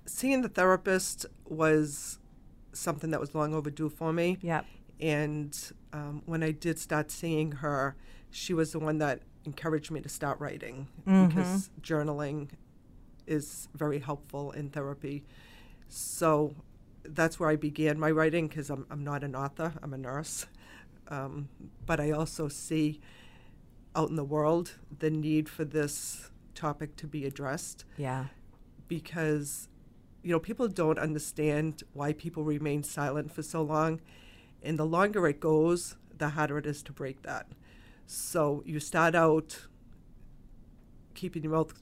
seeing 0.09 0.41
the 0.41 0.49
therapist 0.49 1.27
was 1.45 2.21
something 2.73 3.11
that 3.11 3.19
was 3.21 3.35
long 3.35 3.53
overdue 3.53 3.89
for 3.89 4.13
me. 4.13 4.39
Yep. 4.41 4.65
And 5.01 5.73
um, 5.93 6.23
when 6.27 6.45
I 6.45 6.53
did 6.53 6.79
start 6.79 7.11
seeing 7.11 7.51
her, 7.53 7.97
she 8.31 8.55
was 8.55 8.71
the 8.71 8.79
one 8.79 8.99
that 8.99 9.23
encouraged 9.45 9.91
me 9.91 10.01
to 10.01 10.09
start 10.09 10.39
writing 10.39 10.87
because 11.05 11.71
journaling 11.83 12.49
is 13.27 13.69
very 13.75 13.99
helpful 13.99 14.53
in 14.53 14.71
therapy. 14.71 15.25
So 15.89 16.55
that's 17.11 17.39
where 17.41 17.49
I 17.51 17.57
began 17.57 17.99
my 17.99 18.11
writing 18.11 18.49
because 18.49 18.71
I'm, 18.71 18.87
I'm 18.91 19.03
not 19.05 19.23
an 19.25 19.35
author, 19.35 19.73
I'm 19.83 19.93
a 19.95 19.99
nurse. 19.99 20.47
Um, 21.09 21.49
but 21.85 22.01
I 22.01 22.11
also 22.11 22.49
see 22.49 23.01
out 23.95 24.11
in 24.11 24.17
the 24.17 24.25
world 24.25 24.73
the 24.99 25.09
need 25.11 25.49
for 25.49 25.65
this 25.65 26.31
topic 26.55 26.97
to 26.97 27.07
be 27.07 27.25
addressed 27.25 27.85
Yeah. 27.97 28.27
because 28.89 29.69
you 30.23 30.33
know 30.33 30.41
people 30.41 30.69
don't 30.69 30.99
understand 30.99 31.83
why 31.93 32.13
people 32.13 32.43
remain 32.45 32.83
silent 32.83 33.31
for 33.33 33.43
so 33.43 33.63
long 33.63 34.01
and 34.63 34.79
the 34.79 34.85
longer 34.87 35.27
it 35.29 35.39
goes 35.39 35.97
the 36.19 36.31
harder 36.31 36.59
it 36.59 36.67
is 36.67 36.83
to 36.83 36.93
break 36.93 37.23
that 37.23 37.47
so 38.07 38.63
you 38.67 38.81
start 38.81 39.15
out 39.15 39.67
keeping 41.15 41.43
your 41.43 41.53
mouth 41.53 41.73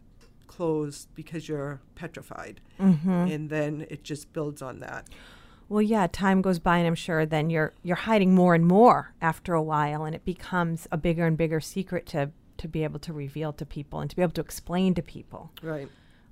closed 0.46 1.08
because 1.14 1.48
you're 1.48 1.80
petrified. 1.94 2.60
And 2.78 3.50
then 3.50 3.86
it 3.90 4.04
just 4.04 4.32
builds 4.32 4.62
on 4.62 4.80
that. 4.80 5.08
Well, 5.68 5.82
yeah, 5.82 6.06
time 6.06 6.42
goes 6.42 6.58
by 6.58 6.78
and 6.78 6.86
I'm 6.86 6.94
sure 6.94 7.24
then 7.24 7.48
you're 7.50 7.72
you're 7.82 7.96
hiding 7.96 8.34
more 8.34 8.54
and 8.54 8.66
more 8.66 9.14
after 9.20 9.54
a 9.54 9.62
while 9.62 10.04
and 10.04 10.14
it 10.14 10.24
becomes 10.24 10.86
a 10.92 10.96
bigger 10.98 11.26
and 11.26 11.36
bigger 11.36 11.60
secret 11.60 12.06
to 12.06 12.30
to 12.58 12.68
be 12.68 12.84
able 12.84 13.00
to 13.00 13.12
reveal 13.12 13.52
to 13.54 13.66
people 13.66 14.00
and 14.00 14.10
to 14.10 14.16
be 14.16 14.22
able 14.22 14.32
to 14.34 14.40
explain 14.40 14.94
to 14.94 15.02
people. 15.02 15.50
right. 15.62 15.88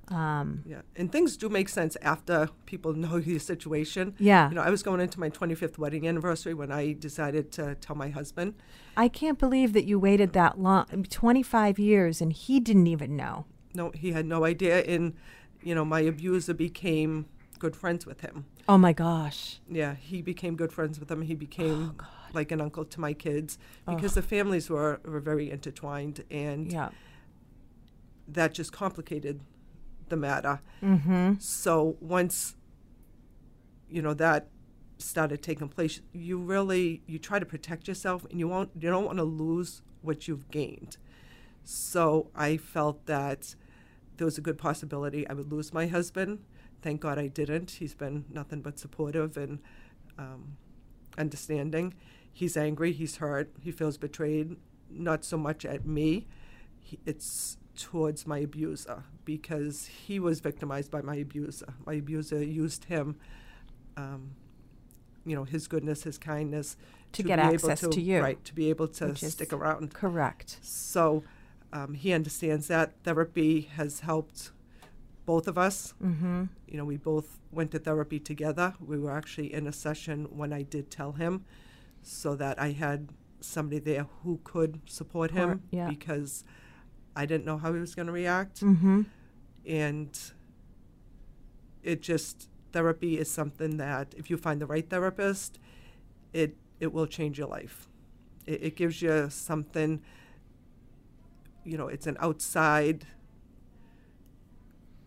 Um, 0.09 0.63
yeah. 0.67 0.83
And 0.97 1.11
things 1.11 1.37
do 1.39 1.49
make 1.49 1.69
sense 1.69 1.97
after 2.03 2.51
people 2.67 2.93
know 2.93 3.17
your 3.17 3.39
situation. 3.39 4.15
Yeah. 4.19 4.49
you 4.51 4.55
know 4.57 4.63
i 4.63 4.69
was 4.69 4.83
going 4.83 5.01
into 5.01 5.19
my 5.19 5.31
25th 5.31 5.79
wedding 5.79 6.07
anniversary 6.07 6.55
when 6.55 6.71
i 6.71 6.93
decided 6.93 7.51
to 7.53 7.75
tell 7.77 7.97
my 7.97 8.11
husband. 8.11 8.55
I 8.97 9.09
can't 9.09 9.39
believe 9.39 9.73
that 9.73 9.85
you 9.85 9.99
waited 9.99 10.35
that 10.35 10.59
long 10.61 11.07
25 11.09 11.79
years 11.79 12.21
and 12.21 12.33
he 12.33 12.61
didn't 12.61 12.89
even 12.89 13.17
know. 13.17 13.47
No 13.75 13.91
he 13.95 14.13
had 14.13 14.27
no 14.27 14.45
idea 14.45 14.83
and 14.85 15.15
you 15.63 15.75
know 15.75 15.85
my 15.85 16.01
abuser 16.01 16.55
became 16.55 17.27
good 17.59 17.77
friends 17.77 18.05
with 18.07 18.21
him 18.21 18.45
Oh 18.69 18.79
my 18.79 18.93
gosh. 18.93 19.61
yeah 19.69 19.95
he 19.95 20.23
became 20.23 20.57
good 20.57 20.73
friends 20.73 20.99
with 21.01 21.11
him 21.11 21.23
he 21.23 21.35
became 21.35 21.97
like 22.33 22.51
an 22.53 22.61
uncle 22.61 22.85
to 22.85 23.01
my 23.01 23.13
kids 23.13 23.59
because 23.87 24.15
the 24.15 24.23
families 24.23 24.71
were, 24.71 25.01
were 25.05 25.21
very 25.21 25.51
intertwined 25.51 26.25
and 26.31 26.73
Yeah. 26.73 26.91
that 28.29 28.55
just 28.55 28.73
complicated 28.73 29.41
the 30.09 30.17
matter 30.17 30.61
Mhm. 30.83 31.41
so 31.41 31.97
once 32.01 32.57
you 33.89 34.03
know 34.03 34.15
that 34.15 34.49
started 34.99 35.43
taking 35.43 35.69
place 35.69 36.01
you 36.13 36.39
really 36.39 37.03
you 37.07 37.19
try 37.19 37.39
to 37.39 37.47
protect 37.47 37.89
yourself 37.89 38.25
and 38.31 38.39
you 38.39 38.47
won't 38.49 38.71
you 38.79 38.89
don't 38.89 39.05
want 39.05 39.19
to 39.19 39.25
lose 39.25 39.83
what 40.01 40.27
you've 40.29 40.49
gained 40.51 40.97
so 41.65 42.31
i 42.35 42.57
felt 42.57 43.05
that 43.07 43.55
there 44.17 44.25
was 44.25 44.39
a 44.39 44.41
good 44.41 44.59
possibility 44.59 45.27
i 45.29 45.33
would 45.33 45.51
lose 45.51 45.73
my 45.73 45.87
husband 45.87 46.39
thank 46.81 47.01
god 47.01 47.19
i 47.19 47.27
didn't 47.27 47.73
he's 47.73 47.95
been 47.95 48.25
nothing 48.31 48.61
but 48.61 48.79
supportive 48.79 49.37
and 49.37 49.61
um, 50.19 50.57
understanding 51.19 51.95
he's 52.33 52.57
angry 52.57 52.93
he's 52.93 53.17
hurt 53.17 53.51
he 53.61 53.71
feels 53.71 53.97
betrayed 53.97 54.57
not 54.91 55.25
so 55.25 55.37
much 55.37 55.65
at 55.65 55.87
me 55.87 56.27
he, 56.79 56.99
it's 57.07 57.57
towards 57.77 58.27
my 58.27 58.39
abuser 58.39 59.05
because 59.25 59.87
he 59.87 60.19
was 60.19 60.41
victimized 60.41 60.91
by 60.91 61.01
my 61.01 61.17
abuser. 61.17 61.75
My 61.87 61.95
abuser 61.95 62.43
used 62.43 62.85
him, 62.85 63.17
um, 63.97 64.33
you 65.25 65.37
know, 65.37 65.45
his 65.45 65.69
goodness, 65.69 66.03
his 66.03 66.19
kindness 66.19 66.77
To 67.13 67.23
get 67.23 67.37
be 67.37 67.43
able 67.43 67.71
access 67.71 67.89
to 67.89 68.01
you, 68.01 68.21
right? 68.21 68.45
To 68.45 68.55
be 68.55 68.71
able 68.71 68.89
to 68.89 69.15
stick 69.15 69.53
around. 69.53 69.95
Correct. 69.95 70.59
So 70.63 71.23
um, 71.73 71.95
he 71.95 72.13
understands 72.13 72.69
that 72.69 72.93
therapy 73.05 73.63
has 73.63 74.01
helped 74.01 74.53
both 75.25 75.47
of 75.49 75.57
us. 75.57 75.95
Mhm. 76.03 76.49
You 76.69 76.77
know, 76.79 76.85
we 76.85 76.97
both 76.97 77.39
went 77.51 77.71
to 77.73 77.79
therapy 77.79 78.19
together. 78.19 78.75
We 78.81 78.99
were 78.99 79.13
actually 79.13 79.53
in 79.53 79.67
a 79.67 79.73
session 79.73 80.25
when 80.37 80.53
I 80.53 80.63
did 80.63 80.91
tell 80.91 81.13
him, 81.13 81.45
so 82.03 82.35
that 82.37 82.59
I 82.61 82.73
had 82.73 83.11
somebody 83.41 83.79
there 83.79 84.07
who 84.23 84.41
could 84.45 84.81
support 84.87 85.31
him 85.33 85.49
Support, 85.51 85.61
yeah. 85.71 85.89
because 85.89 86.45
I 87.17 87.27
didn't 87.27 87.45
know 87.45 87.59
how 87.59 87.73
he 87.75 87.81
was 87.81 87.95
going 87.95 88.07
to 88.07 88.13
react 88.13 88.61
Mhm. 88.61 89.07
and 89.67 90.33
it 91.83 92.01
just 92.03 92.49
therapy 92.73 93.19
is 93.19 93.31
something 93.31 93.77
that 93.77 94.15
if 94.17 94.31
you 94.31 94.37
find 94.37 94.61
the 94.61 94.67
right 94.67 94.89
therapist 94.89 95.59
it 96.33 96.57
it 96.81 96.93
will 96.93 97.07
change 97.07 97.39
your 97.39 97.49
life 97.49 97.89
it, 98.47 98.63
it 98.63 98.77
gives 98.77 99.03
you 99.03 99.29
something 99.31 100.01
you 101.65 101.77
know 101.79 101.89
it's 101.89 102.07
an 102.07 102.17
outside 102.21 103.05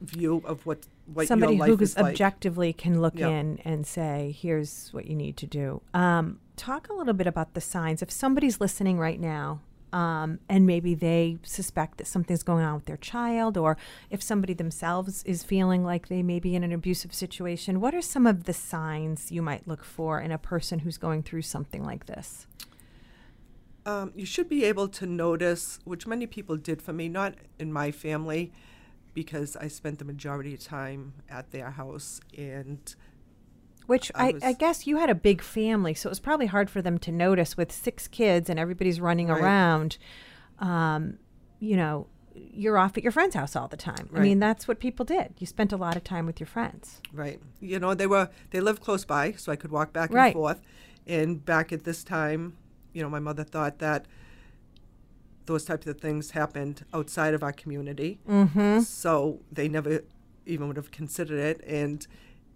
view 0.02 0.42
of 0.46 0.66
what 0.66 0.88
what 1.14 1.28
Somebody 1.28 1.54
your 1.54 1.68
life 1.68 1.78
who 1.78 1.84
is 1.84 1.96
like 1.96 2.06
objectively 2.14 2.74
can 2.74 3.00
look 3.00 3.14
Yeah. 3.18 3.30
in 3.30 3.60
and 3.64 3.86
say, 3.86 4.36
"Here's 4.40 4.90
what 4.92 5.06
you 5.06 5.16
need 5.16 5.38
to 5.38 5.46
do." 5.46 5.82
Um, 5.94 6.40
talk 6.56 6.90
a 6.90 6.94
little 6.94 7.14
bit 7.14 7.28
about 7.28 7.54
the 7.54 7.62
signs. 7.62 8.02
If 8.02 8.10
somebody's 8.10 8.60
listening 8.60 8.98
right 8.98 9.20
now, 9.20 9.62
um, 9.94 10.40
and 10.50 10.66
maybe 10.66 10.96
they 10.96 11.38
suspect 11.44 12.00
that 12.00 12.08
something's 12.08 12.42
going 12.44 12.66
on 12.66 12.74
with 12.76 12.86
their 12.86 12.98
child, 12.98 13.56
or 13.56 13.78
if 14.10 14.24
somebody 14.24 14.54
themselves 14.54 15.22
is 15.24 15.44
feeling 15.44 15.84
like 15.84 16.08
they 16.08 16.24
may 16.24 16.40
be 16.40 16.56
in 16.56 16.64
an 16.64 16.72
abusive 16.74 17.14
situation, 17.14 17.80
what 17.80 17.94
are 17.94 18.02
some 18.02 18.26
of 18.26 18.46
the 18.46 18.54
signs 18.54 19.32
you 19.32 19.44
might 19.44 19.68
look 19.68 19.84
for 19.84 20.20
in 20.20 20.32
a 20.32 20.38
person 20.40 20.80
who's 20.80 20.98
going 20.98 21.22
through 21.22 21.44
something 21.44 21.84
like 21.84 22.08
this? 22.08 22.48
Um, 23.86 24.12
you 24.16 24.26
should 24.26 24.50
be 24.50 24.64
able 24.66 24.88
to 24.90 25.06
notice, 25.06 25.80
which 25.84 26.08
many 26.08 26.26
people 26.26 26.58
did 26.58 26.82
for 26.82 26.92
me, 26.94 27.08
not 27.08 27.36
in 27.60 27.72
my 27.72 27.92
family, 27.92 28.52
because 29.14 29.56
I 29.56 29.68
spent 29.68 30.00
the 30.00 30.06
majority 30.06 30.54
of 30.56 30.64
time 30.64 31.14
at 31.30 31.52
their 31.52 31.72
house 31.72 32.20
and 32.38 32.96
Which 33.86 34.12
I 34.16 34.34
I, 34.42 34.50
I 34.50 34.54
guess 34.54 34.88
you 34.88 34.98
had 34.98 35.10
a 35.12 35.16
big 35.16 35.42
family, 35.42 35.94
so 35.94 36.10
it 36.10 36.12
was 36.12 36.20
probably 36.20 36.48
hard 36.48 36.70
for 36.70 36.82
them 36.82 36.98
to 37.00 37.12
notice 37.12 37.56
with 37.56 37.72
six 37.72 38.08
kids 38.08 38.50
and 38.50 38.60
everybody's 38.60 39.00
running 39.00 39.28
Right. 39.28 39.42
around. 39.42 39.98
Um, 40.60 41.20
you 41.60 41.78
know, 41.78 42.08
you're 42.34 42.78
off 42.78 42.98
at 42.98 43.04
your 43.04 43.12
friend's 43.12 43.36
house 43.36 43.56
all 43.56 43.68
the 43.68 43.78
time. 43.78 44.10
I 44.14 44.20
mean, 44.20 44.40
that's 44.40 44.68
what 44.68 44.80
people 44.80 45.06
did. 45.06 45.36
You 45.40 45.46
spent 45.48 45.72
a 45.72 45.78
lot 45.78 45.96
of 45.96 46.04
time 46.04 46.26
with 46.26 46.40
your 46.40 46.48
friends. 46.48 47.02
Right. 47.14 47.40
You 47.62 47.80
know, 47.80 47.94
they 47.94 48.08
were 48.08 48.30
they 48.50 48.60
lived 48.60 48.82
close 48.82 49.06
by, 49.06 49.34
so 49.34 49.52
I 49.52 49.56
could 49.56 49.72
walk 49.72 49.94
back 49.94 50.10
and 50.10 50.18
Right. 50.18 50.34
forth. 50.34 50.62
And 51.08 51.46
back 51.46 51.72
at 51.72 51.84
this 51.84 52.04
time, 52.04 52.58
you 52.96 53.04
know, 53.04 53.10
my 53.10 53.20
mother 53.20 53.44
thought 53.44 53.80
that 53.80 54.06
those 55.46 55.66
types 55.66 55.86
of 55.86 56.00
things 56.00 56.32
happened 56.32 56.86
outside 56.94 57.34
of 57.34 57.44
our 57.44 57.52
community. 57.52 58.20
Mm-hmm. 58.28 58.80
So 58.80 59.42
they 59.52 59.68
never 59.68 60.02
even 60.46 60.68
would 60.68 60.78
have 60.78 60.92
considered 60.92 61.40
it. 61.40 61.62
And, 61.68 62.08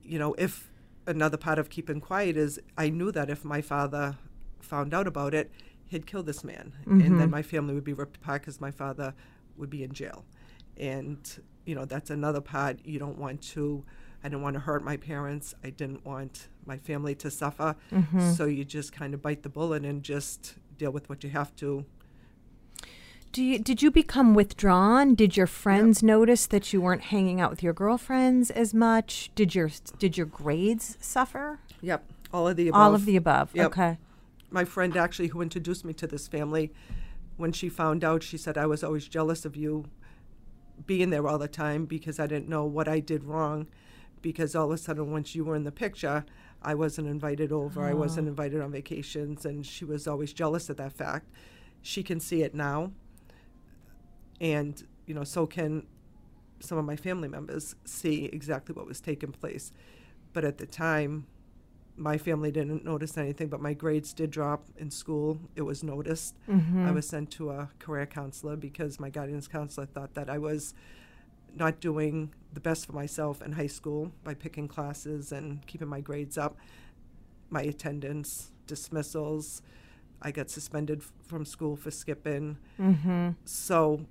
you 0.02 0.18
know, 0.18 0.34
if 0.36 0.72
another 1.06 1.38
part 1.38 1.60
of 1.60 1.70
keeping 1.70 2.00
quiet 2.00 2.38
is 2.38 2.60
I 2.78 2.90
knew 2.90 3.12
that 3.12 3.30
if 3.30 3.44
my 3.44 3.62
father 3.62 4.18
found 4.62 4.94
out 4.94 5.08
about 5.08 5.34
it, 5.34 5.52
he'd 5.88 6.08
kill 6.08 6.24
this 6.24 6.44
man. 6.44 6.72
And 6.86 7.20
then 7.20 7.30
my 7.30 7.42
family 7.42 7.74
would 7.74 7.84
be 7.84 7.94
ripped 7.94 8.18
apart 8.18 8.44
because 8.44 8.62
my 8.62 8.72
father 8.72 9.14
would 9.58 9.70
be 9.70 9.84
in 9.84 9.92
jail. 9.92 10.24
And, 10.78 11.18
you 11.66 11.76
know, 11.76 11.84
that's 11.84 12.10
another 12.10 12.42
part. 12.42 12.80
You 12.86 12.98
don't 12.98 13.18
want 13.18 13.42
to, 13.54 13.84
I 14.24 14.30
didn't 14.30 14.42
want 14.42 14.56
to 14.56 14.60
hurt 14.60 14.84
my 14.84 14.98
parents. 14.98 15.56
I 15.64 15.70
didn't 15.70 16.06
want 16.06 16.48
my 16.66 16.78
family 16.78 17.16
to 17.16 17.32
suffer. 17.32 17.76
Mm-hmm. 17.92 18.32
So 18.34 18.46
you 18.46 18.66
just 18.66 18.92
kind 18.92 19.14
of 19.14 19.22
bite 19.22 19.44
the 19.44 19.50
bullet 19.50 19.86
and 19.86 20.04
just 20.04 20.56
deal 20.78 20.92
with 20.92 21.10
what 21.10 21.24
you 21.24 21.30
have 21.30 21.56
to 21.58 21.86
Do 23.32 23.44
you 23.44 23.60
did 23.60 23.82
you 23.82 23.92
become 23.92 24.34
withdrawn? 24.34 25.14
Did 25.16 25.38
your 25.38 25.48
friends 25.48 26.02
notice 26.02 26.48
that 26.48 26.74
you 26.74 26.82
weren't 26.82 27.04
hanging 27.04 27.40
out 27.40 27.50
with 27.52 27.62
your 27.62 27.74
girlfriends 27.74 28.50
as 28.50 28.74
much? 28.74 29.30
Did 29.36 29.54
your 29.54 29.70
did 30.00 30.18
your 30.18 30.26
grades 30.26 30.98
suffer? 31.00 31.60
Yep, 31.82 32.04
all 32.34 32.48
of 32.48 32.56
the 32.56 32.70
above. 32.70 32.82
All 32.82 32.96
of 32.96 33.06
the 33.06 33.16
above. 33.16 33.52
Yep. 33.54 33.66
Okay. 33.68 33.98
My 34.52 34.66
friend 34.66 34.98
actually, 34.98 35.28
who 35.28 35.42
introduced 35.42 35.86
me 35.86 35.94
to 35.94 36.08
this 36.08 36.28
family, 36.28 36.74
when 37.38 37.52
she 37.52 37.70
found 37.70 38.04
out, 38.04 38.24
she 38.24 38.38
said, 38.38 38.58
I 38.58 38.66
was 38.66 38.84
always 38.84 39.08
jealous 39.08 39.46
of 39.46 39.56
you 39.56 39.86
being 40.86 41.10
there 41.12 41.28
all 41.28 41.38
the 41.38 41.48
time 41.48 41.86
because 41.86 42.20
I 42.20 42.26
didn't 42.26 42.50
know 42.50 42.66
what 42.66 42.88
I 42.88 43.00
did 43.00 43.24
wrong. 43.24 43.68
Because 44.22 44.56
all 44.56 44.66
of 44.66 44.72
a 44.72 44.78
sudden, 44.78 45.12
once 45.12 45.36
you 45.36 45.46
were 45.46 45.56
in 45.56 45.64
the 45.64 45.72
picture, 45.72 46.26
I 46.62 46.76
wasn't 46.76 47.08
invited 47.08 47.52
over, 47.52 47.84
I 47.84 47.94
wasn't 47.94 48.28
oh. 48.28 48.32
invited 48.32 48.62
on 48.62 48.72
vacations, 48.72 49.46
and 49.46 49.66
she 49.66 49.86
was 49.86 50.08
always 50.08 50.34
jealous 50.34 50.70
of 50.70 50.78
that 50.78 50.92
fact. 50.92 51.30
She 51.82 52.04
can 52.04 52.20
see 52.20 52.44
it 52.44 52.54
now, 52.54 52.92
and 54.42 54.84
you 55.06 55.14
know, 55.14 55.24
so 55.24 55.48
can 55.48 55.88
some 56.60 56.78
of 56.78 56.86
my 56.86 56.96
family 56.96 57.30
members 57.30 57.76
see 57.86 58.26
exactly 58.26 58.74
what 58.74 58.86
was 58.86 59.00
taking 59.00 59.32
place. 59.32 59.72
But 60.34 60.44
at 60.44 60.58
the 60.58 60.66
time, 60.66 61.26
my 61.96 62.18
family 62.18 62.52
didn't 62.52 62.86
notice 62.86 63.18
anything, 63.18 63.48
but 63.48 63.62
my 63.62 63.74
grades 63.74 64.14
did 64.14 64.32
drop 64.32 64.66
in 64.78 64.90
school. 64.90 65.40
It 65.56 65.64
was 65.64 65.84
noticed. 65.84 66.36
I 66.48 66.52
mm-hmm. 66.52 66.94
was 66.94 67.08
sent 67.08 67.32
to 67.32 67.52
a 67.52 67.70
career 67.80 68.06
counselor 68.06 68.56
because 68.56 69.00
my 69.00 69.10
guidance 69.10 69.48
counselor 69.48 69.86
thought 69.86 70.14
that 70.14 70.30
I 70.30 70.38
was 70.38 70.74
not 71.60 71.80
doing 71.80 72.34
the 72.54 72.60
best 72.60 72.86
for 72.86 72.94
myself 72.94 73.42
in 73.42 73.52
high 73.52 73.68
school 73.68 74.12
by 74.24 74.34
picking 74.34 74.68
classes 74.68 75.32
and 75.32 75.66
keeping 75.68 75.88
my 75.88 76.02
grades 76.02 76.38
up. 76.38 76.58
My 77.50 77.62
attendance, 77.62 78.52
dismissals, 78.68 79.62
I 80.22 80.32
got 80.32 80.50
suspended 80.50 81.00
f- 81.00 81.12
from 81.26 81.46
school 81.46 81.76
for 81.76 81.92
skipping. 81.92 82.58
Mm-hmm. 82.80 83.30
So 83.46 84.06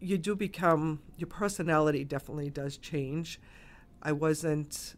you 0.00 0.18
do 0.18 0.34
become, 0.34 1.00
your 1.16 1.28
personality 1.28 2.04
definitely 2.04 2.50
does 2.50 2.76
change. 2.76 3.40
I 4.02 4.12
wasn't 4.12 4.96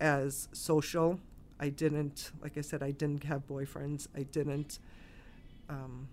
as 0.00 0.48
social. 0.52 1.20
I 1.58 1.68
didn't, 1.68 2.32
like 2.40 2.56
I 2.56 2.62
said, 2.62 2.82
I 2.82 2.90
didn't 2.90 3.24
have 3.24 3.46
boyfriends. 3.46 4.08
I 4.16 4.22
didn't 4.22 4.78
um, 5.68 6.08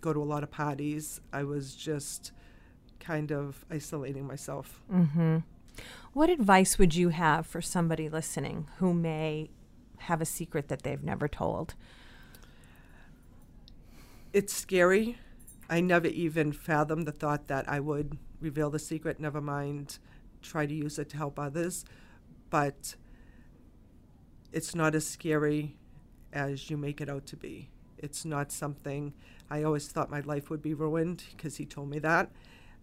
go 0.00 0.12
to 0.12 0.22
a 0.22 0.24
lot 0.24 0.42
of 0.42 0.50
parties. 0.50 1.20
I 1.32 1.42
was 1.42 1.74
just 1.74 2.32
kind 3.00 3.32
of 3.32 3.64
isolating 3.70 4.26
myself. 4.26 4.82
Mm-hmm. 4.92 5.38
What 6.12 6.30
advice 6.30 6.78
would 6.78 6.94
you 6.94 7.10
have 7.10 7.46
for 7.46 7.62
somebody 7.62 8.08
listening 8.08 8.66
who 8.78 8.92
may 8.92 9.50
have 9.98 10.20
a 10.20 10.24
secret 10.26 10.68
that 10.68 10.82
they've 10.82 11.02
never 11.02 11.28
told? 11.28 11.74
It's 14.32 14.52
scary. 14.52 15.18
I 15.70 15.80
never 15.80 16.06
even 16.08 16.52
fathomed 16.52 17.06
the 17.06 17.12
thought 17.12 17.48
that 17.48 17.68
I 17.68 17.80
would 17.80 18.18
reveal 18.40 18.70
the 18.70 18.78
secret, 18.78 19.20
never 19.20 19.40
mind 19.40 19.98
try 20.40 20.66
to 20.66 20.74
use 20.74 20.98
it 20.98 21.08
to 21.10 21.16
help 21.16 21.38
others. 21.38 21.84
But 22.50 22.94
it's 24.52 24.74
not 24.74 24.94
as 24.94 25.06
scary 25.06 25.76
as 26.32 26.70
you 26.70 26.76
make 26.76 27.00
it 27.00 27.08
out 27.08 27.26
to 27.26 27.36
be. 27.36 27.70
It's 27.98 28.24
not 28.24 28.52
something 28.52 29.12
I 29.50 29.62
always 29.62 29.88
thought 29.88 30.10
my 30.10 30.20
life 30.20 30.50
would 30.50 30.62
be 30.62 30.74
ruined 30.74 31.24
because 31.30 31.56
he 31.56 31.66
told 31.66 31.90
me 31.90 31.98
that. 32.00 32.30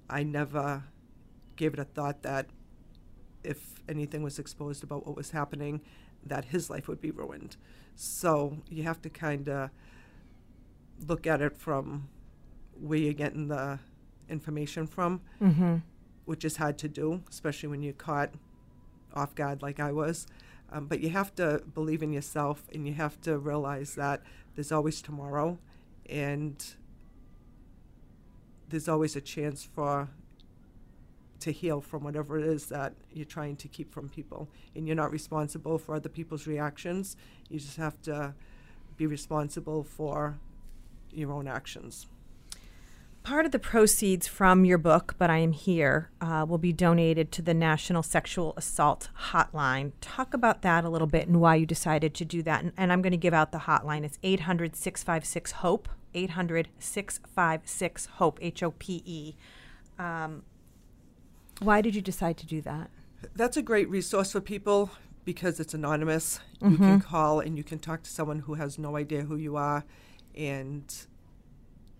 I 0.09 0.23
never 0.23 0.83
gave 1.55 1.73
it 1.73 1.79
a 1.79 1.83
thought 1.85 2.21
that 2.23 2.47
if 3.43 3.81
anything 3.87 4.23
was 4.23 4.39
exposed 4.39 4.83
about 4.83 5.05
what 5.05 5.15
was 5.15 5.31
happening, 5.31 5.81
that 6.25 6.45
his 6.45 6.69
life 6.69 6.87
would 6.87 7.01
be 7.01 7.11
ruined. 7.11 7.55
So 7.95 8.57
you 8.69 8.83
have 8.83 9.01
to 9.03 9.09
kind 9.09 9.47
of 9.47 9.69
look 11.07 11.27
at 11.27 11.41
it 11.41 11.57
from 11.57 12.07
where 12.79 12.99
you're 12.99 13.13
getting 13.13 13.47
the 13.47 13.79
information 14.29 14.87
from, 14.87 15.21
Mm-hmm. 15.41 15.75
which 16.25 16.43
is 16.43 16.57
hard 16.57 16.77
to 16.79 16.89
do, 16.89 17.21
especially 17.29 17.69
when 17.69 17.81
you're 17.83 17.93
caught 17.93 18.31
off 19.13 19.35
guard 19.35 19.61
like 19.61 19.79
I 19.79 19.91
was. 19.91 20.25
Um, 20.71 20.87
but 20.87 20.99
you 20.99 21.09
have 21.09 21.33
to 21.35 21.61
believe 21.73 22.01
in 22.01 22.11
yourself 22.11 22.63
and 22.73 22.87
you 22.87 22.93
have 22.95 23.21
to 23.21 23.37
realize 23.37 23.95
that 23.95 24.23
there's 24.55 24.71
always 24.71 25.01
tomorrow 25.01 25.59
and 26.09 26.63
there's 28.69 28.87
always 28.87 29.15
a 29.15 29.21
chance 29.21 29.63
for 29.63 30.09
to 31.39 31.51
heal 31.51 31.81
from 31.81 32.03
whatever 32.03 32.39
it 32.39 32.45
is 32.45 32.67
that 32.67 32.93
you're 33.13 33.25
trying 33.25 33.55
to 33.57 33.67
keep 33.67 33.93
from 33.93 34.09
people. 34.09 34.49
And 34.75 34.87
you're 34.87 34.95
not 34.95 35.11
responsible 35.11 35.77
for 35.77 35.95
other 35.95 36.09
people's 36.09 36.47
reactions. 36.47 37.15
You 37.49 37.59
just 37.59 37.77
have 37.77 38.01
to 38.03 38.33
be 38.97 39.05
responsible 39.05 39.83
for 39.83 40.39
your 41.11 41.31
own 41.31 41.47
actions 41.47 42.07
Part 43.25 43.47
of 43.47 43.51
the 43.51 43.57
proceeds 43.57 44.27
from 44.27 44.65
your 44.65 44.77
book, 44.77 45.15
But 45.17 45.31
I 45.31 45.39
Am 45.39 45.51
Here, 45.51 46.11
uh, 46.21 46.45
will 46.47 46.59
be 46.59 46.71
donated 46.71 47.31
to 47.31 47.41
the 47.41 47.55
National 47.55 48.03
Sexual 48.03 48.53
Assault 48.55 49.09
Hotline. 49.31 49.93
Talk 49.99 50.35
about 50.35 50.61
that 50.61 50.85
a 50.85 50.89
little 50.89 51.07
bit 51.07 51.27
and 51.27 51.41
why 51.41 51.55
you 51.55 51.65
decided 51.65 52.13
to 52.13 52.23
do 52.23 52.43
that. 52.43 52.63
And, 52.63 52.71
and 52.77 52.93
I'm 52.93 53.01
going 53.01 53.09
to 53.13 53.17
give 53.17 53.33
out 53.33 53.51
the 53.51 53.57
hotline. 53.57 54.03
It's 54.03 54.19
800 54.21 54.75
656 54.75 55.53
HOPE, 55.53 55.89
800 56.13 56.67
656 56.77 58.05
HOPE, 58.05 58.39
H 58.43 58.61
O 58.61 58.69
P 58.69 59.01
E. 59.03 59.35
Um, 59.97 60.43
Why 61.61 61.81
did 61.81 61.95
you 61.95 62.03
decide 62.03 62.37
to 62.37 62.45
do 62.45 62.61
that? 62.61 62.91
That's 63.35 63.57
a 63.57 63.63
great 63.63 63.89
resource 63.89 64.33
for 64.33 64.39
people 64.39 64.91
because 65.23 65.59
it's 65.59 65.73
anonymous. 65.73 66.41
You 66.61 66.77
can 66.77 67.01
call 67.01 67.39
and 67.39 67.57
you 67.57 67.63
can 67.63 67.79
talk 67.79 68.03
to 68.03 68.09
someone 68.11 68.41
who 68.41 68.53
has 68.53 68.77
no 68.77 68.95
idea 68.95 69.23
who 69.23 69.35
you 69.35 69.55
are 69.55 69.83
and 70.35 70.93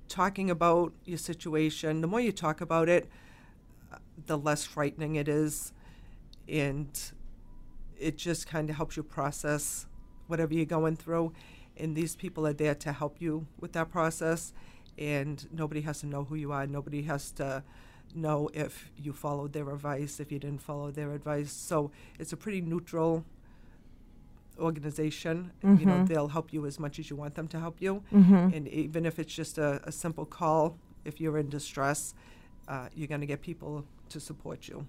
talking 0.07 0.49
about 0.49 0.93
your 1.05 1.17
situation. 1.17 2.01
The 2.01 2.07
more 2.07 2.21
you 2.21 2.31
talk 2.31 2.61
about 2.61 2.89
it, 2.89 3.09
the 4.25 4.37
less 4.37 4.65
frightening 4.65 5.15
it 5.15 5.27
is. 5.27 5.73
And 6.47 6.99
it 7.97 8.17
just 8.17 8.47
kind 8.47 8.69
of 8.69 8.75
helps 8.75 8.97
you 8.97 9.03
process 9.03 9.87
whatever 10.27 10.53
you're 10.53 10.65
going 10.65 10.95
through. 10.95 11.33
And 11.77 11.95
these 11.95 12.15
people 12.15 12.47
are 12.47 12.53
there 12.53 12.75
to 12.75 12.91
help 12.91 13.21
you 13.21 13.47
with 13.59 13.73
that 13.73 13.89
process. 13.91 14.53
And 14.97 15.47
nobody 15.51 15.81
has 15.81 15.99
to 16.01 16.05
know 16.05 16.23
who 16.23 16.35
you 16.35 16.51
are. 16.51 16.65
Nobody 16.65 17.03
has 17.03 17.31
to 17.31 17.63
know 18.13 18.49
if 18.53 18.91
you 18.97 19.11
followed 19.11 19.51
their 19.53 19.69
advice, 19.69 20.19
if 20.19 20.31
you 20.31 20.39
didn't 20.39 20.61
follow 20.61 20.91
their 20.91 21.11
advice. 21.11 21.51
So 21.51 21.91
it's 22.17 22.31
a 22.31 22.37
pretty 22.37 22.61
neutral 22.61 23.25
organization. 24.59 25.51
You 25.79 25.85
know, 25.85 26.05
they'll 26.05 26.29
help 26.29 26.53
you 26.53 26.65
as 26.65 26.79
much 26.79 26.99
as 26.99 27.09
you 27.09 27.15
want 27.15 27.35
them 27.35 27.47
to 27.49 27.59
help 27.59 27.81
you. 27.81 28.03
And 28.53 28.67
even 28.67 29.05
if 29.05 29.19
it's 29.19 29.33
just 29.33 29.57
a, 29.57 29.81
a 29.83 29.91
simple 29.91 30.25
call, 30.25 30.77
if 31.03 31.19
you're 31.21 31.37
in 31.37 31.49
distress, 31.49 32.13
uh, 32.67 32.87
you're 32.95 33.07
going 33.07 33.21
to 33.21 33.27
get 33.27 33.41
people 33.41 33.85
to 34.09 34.19
support 34.19 34.67
you. 34.67 34.87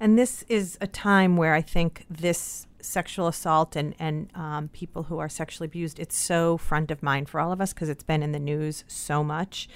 And 0.00 0.18
this 0.18 0.44
is 0.48 0.76
a 0.80 0.86
time 0.86 1.36
where 1.36 1.54
I 1.54 1.62
think 1.62 2.04
this 2.10 2.66
sexual 2.80 3.26
assault 3.26 3.74
and 3.74 3.94
and 3.98 4.30
um, 4.34 4.68
people 4.68 5.04
who 5.04 5.18
are 5.18 5.28
sexually 5.28 5.66
abused 5.66 5.98
it's 5.98 6.16
so 6.16 6.56
front 6.56 6.90
of 6.90 7.02
mind 7.02 7.28
for 7.28 7.40
all 7.40 7.50
of 7.50 7.60
us 7.60 7.72
because 7.72 7.88
it's 7.88 8.04
been 8.04 8.22
in 8.22 8.32
the 8.32 8.38
news 8.38 8.84
so 8.86 9.24
much, 9.24 9.68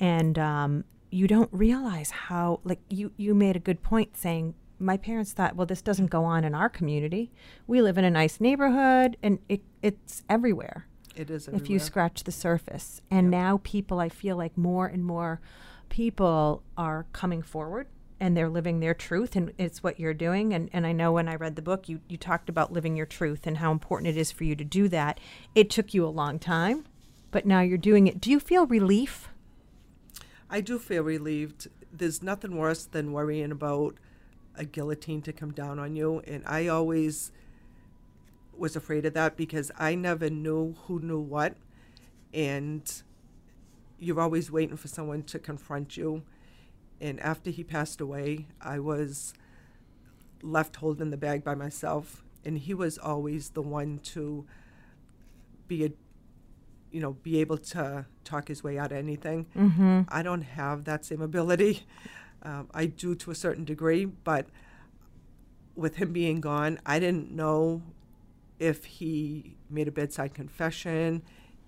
and 0.00 0.38
um, 0.38 0.84
you 1.10 1.26
don't 1.26 1.50
realize 1.52 2.10
how 2.10 2.60
like 2.64 2.80
you 2.88 3.12
you 3.16 3.34
made 3.34 3.56
a 3.56 3.60
good 3.60 3.82
point 3.82 4.16
saying 4.16 4.54
my 4.78 4.96
parents 4.96 5.32
thought 5.32 5.56
well 5.56 5.66
this 5.66 5.82
doesn't 5.82 6.06
go 6.06 6.24
on 6.24 6.44
in 6.44 6.54
our 6.54 6.68
community 6.68 7.30
we 7.66 7.82
live 7.82 7.98
in 7.98 8.04
a 8.04 8.10
nice 8.10 8.40
neighborhood 8.40 9.16
and 9.22 9.38
it 9.48 9.62
it's 9.82 10.22
everywhere 10.28 10.86
It 11.16 11.30
is 11.30 11.48
if 11.48 11.68
you 11.68 11.78
scratch 11.78 12.24
the 12.24 12.32
surface. 12.32 13.00
And 13.10 13.26
Yep. 13.26 13.30
now 13.30 13.60
people, 13.64 13.98
I 14.00 14.08
feel 14.08 14.36
like 14.36 14.56
more 14.56 14.86
and 14.86 15.04
more 15.04 15.40
people 15.88 16.62
are 16.76 17.06
coming 17.12 17.42
forward 17.42 17.86
and 18.20 18.36
they're 18.36 18.48
living 18.48 18.80
their 18.80 18.94
truth 18.94 19.34
and 19.36 19.52
it's 19.58 19.82
what 19.82 19.98
you're 20.00 20.14
doing. 20.14 20.52
And, 20.54 20.68
and 20.72 20.86
I 20.86 20.92
know 20.92 21.12
when 21.12 21.28
I 21.28 21.34
read 21.36 21.56
the 21.56 21.62
book, 21.62 21.88
you, 21.88 22.00
you 22.08 22.16
talked 22.16 22.48
about 22.48 22.72
living 22.72 22.96
your 22.96 23.06
truth 23.06 23.46
and 23.46 23.58
how 23.58 23.72
important 23.72 24.08
it 24.08 24.20
is 24.20 24.30
for 24.32 24.44
you 24.44 24.54
to 24.56 24.64
do 24.64 24.88
that. 24.88 25.18
It 25.54 25.70
took 25.70 25.92
you 25.94 26.04
a 26.04 26.08
long 26.22 26.38
time, 26.38 26.84
but 27.30 27.46
now 27.46 27.60
you're 27.60 27.78
doing 27.78 28.06
it. 28.06 28.20
Do 28.20 28.30
you 28.30 28.40
feel 28.40 28.66
relief? 28.66 29.28
I 30.50 30.60
do 30.60 30.78
feel 30.78 31.02
relieved. 31.02 31.68
There's 31.92 32.22
nothing 32.22 32.56
worse 32.56 32.84
than 32.84 33.12
worrying 33.12 33.50
about 33.52 33.96
a 34.58 34.64
guillotine 34.64 35.22
to 35.22 35.32
come 35.32 35.52
down 35.52 35.78
on 35.78 35.96
you. 35.96 36.20
And 36.26 36.42
I 36.46 36.66
always 36.66 37.32
was 38.56 38.76
afraid 38.76 39.06
of 39.06 39.14
that 39.14 39.36
because 39.36 39.70
I 39.78 39.94
never 39.94 40.28
knew 40.28 40.74
who 40.86 41.00
knew 41.00 41.20
what. 41.20 41.56
And 42.34 42.90
you're 43.98 44.20
always 44.20 44.50
waiting 44.50 44.76
for 44.76 44.88
someone 44.88 45.22
to 45.24 45.38
confront 45.38 45.96
you. 45.96 46.22
And 47.00 47.20
after 47.20 47.50
he 47.50 47.64
passed 47.64 48.00
away, 48.00 48.48
I 48.60 48.80
was 48.80 49.32
left 50.42 50.76
holding 50.76 51.10
the 51.10 51.16
bag 51.16 51.44
by 51.44 51.54
myself. 51.54 52.24
And 52.44 52.58
he 52.58 52.74
was 52.74 52.98
always 52.98 53.50
the 53.50 53.62
one 53.62 53.98
to 54.04 54.46
be 55.66 55.84
a 55.84 55.90
you 56.90 57.00
know, 57.00 57.12
be 57.22 57.38
able 57.40 57.58
to 57.58 58.06
talk 58.24 58.48
his 58.48 58.64
way 58.64 58.78
out 58.78 58.92
of 58.92 58.98
anything. 58.98 59.46
Mm-hmm. 59.56 60.02
I 60.08 60.22
don't 60.22 60.42
have 60.42 60.84
that 60.84 61.04
same 61.04 61.20
ability. 61.20 61.86
Um, 62.42 62.68
I 62.72 62.86
do 62.86 63.14
to 63.16 63.30
a 63.30 63.34
certain 63.34 63.64
degree, 63.64 64.04
but 64.04 64.46
with 65.74 65.96
him 65.96 66.12
being 66.12 66.40
gone, 66.40 66.78
I 66.86 66.98
didn't 66.98 67.30
know 67.30 67.82
if 68.58 68.84
he 68.84 69.56
made 69.70 69.88
a 69.88 69.92
bedside 69.92 70.34
confession, 70.34 71.22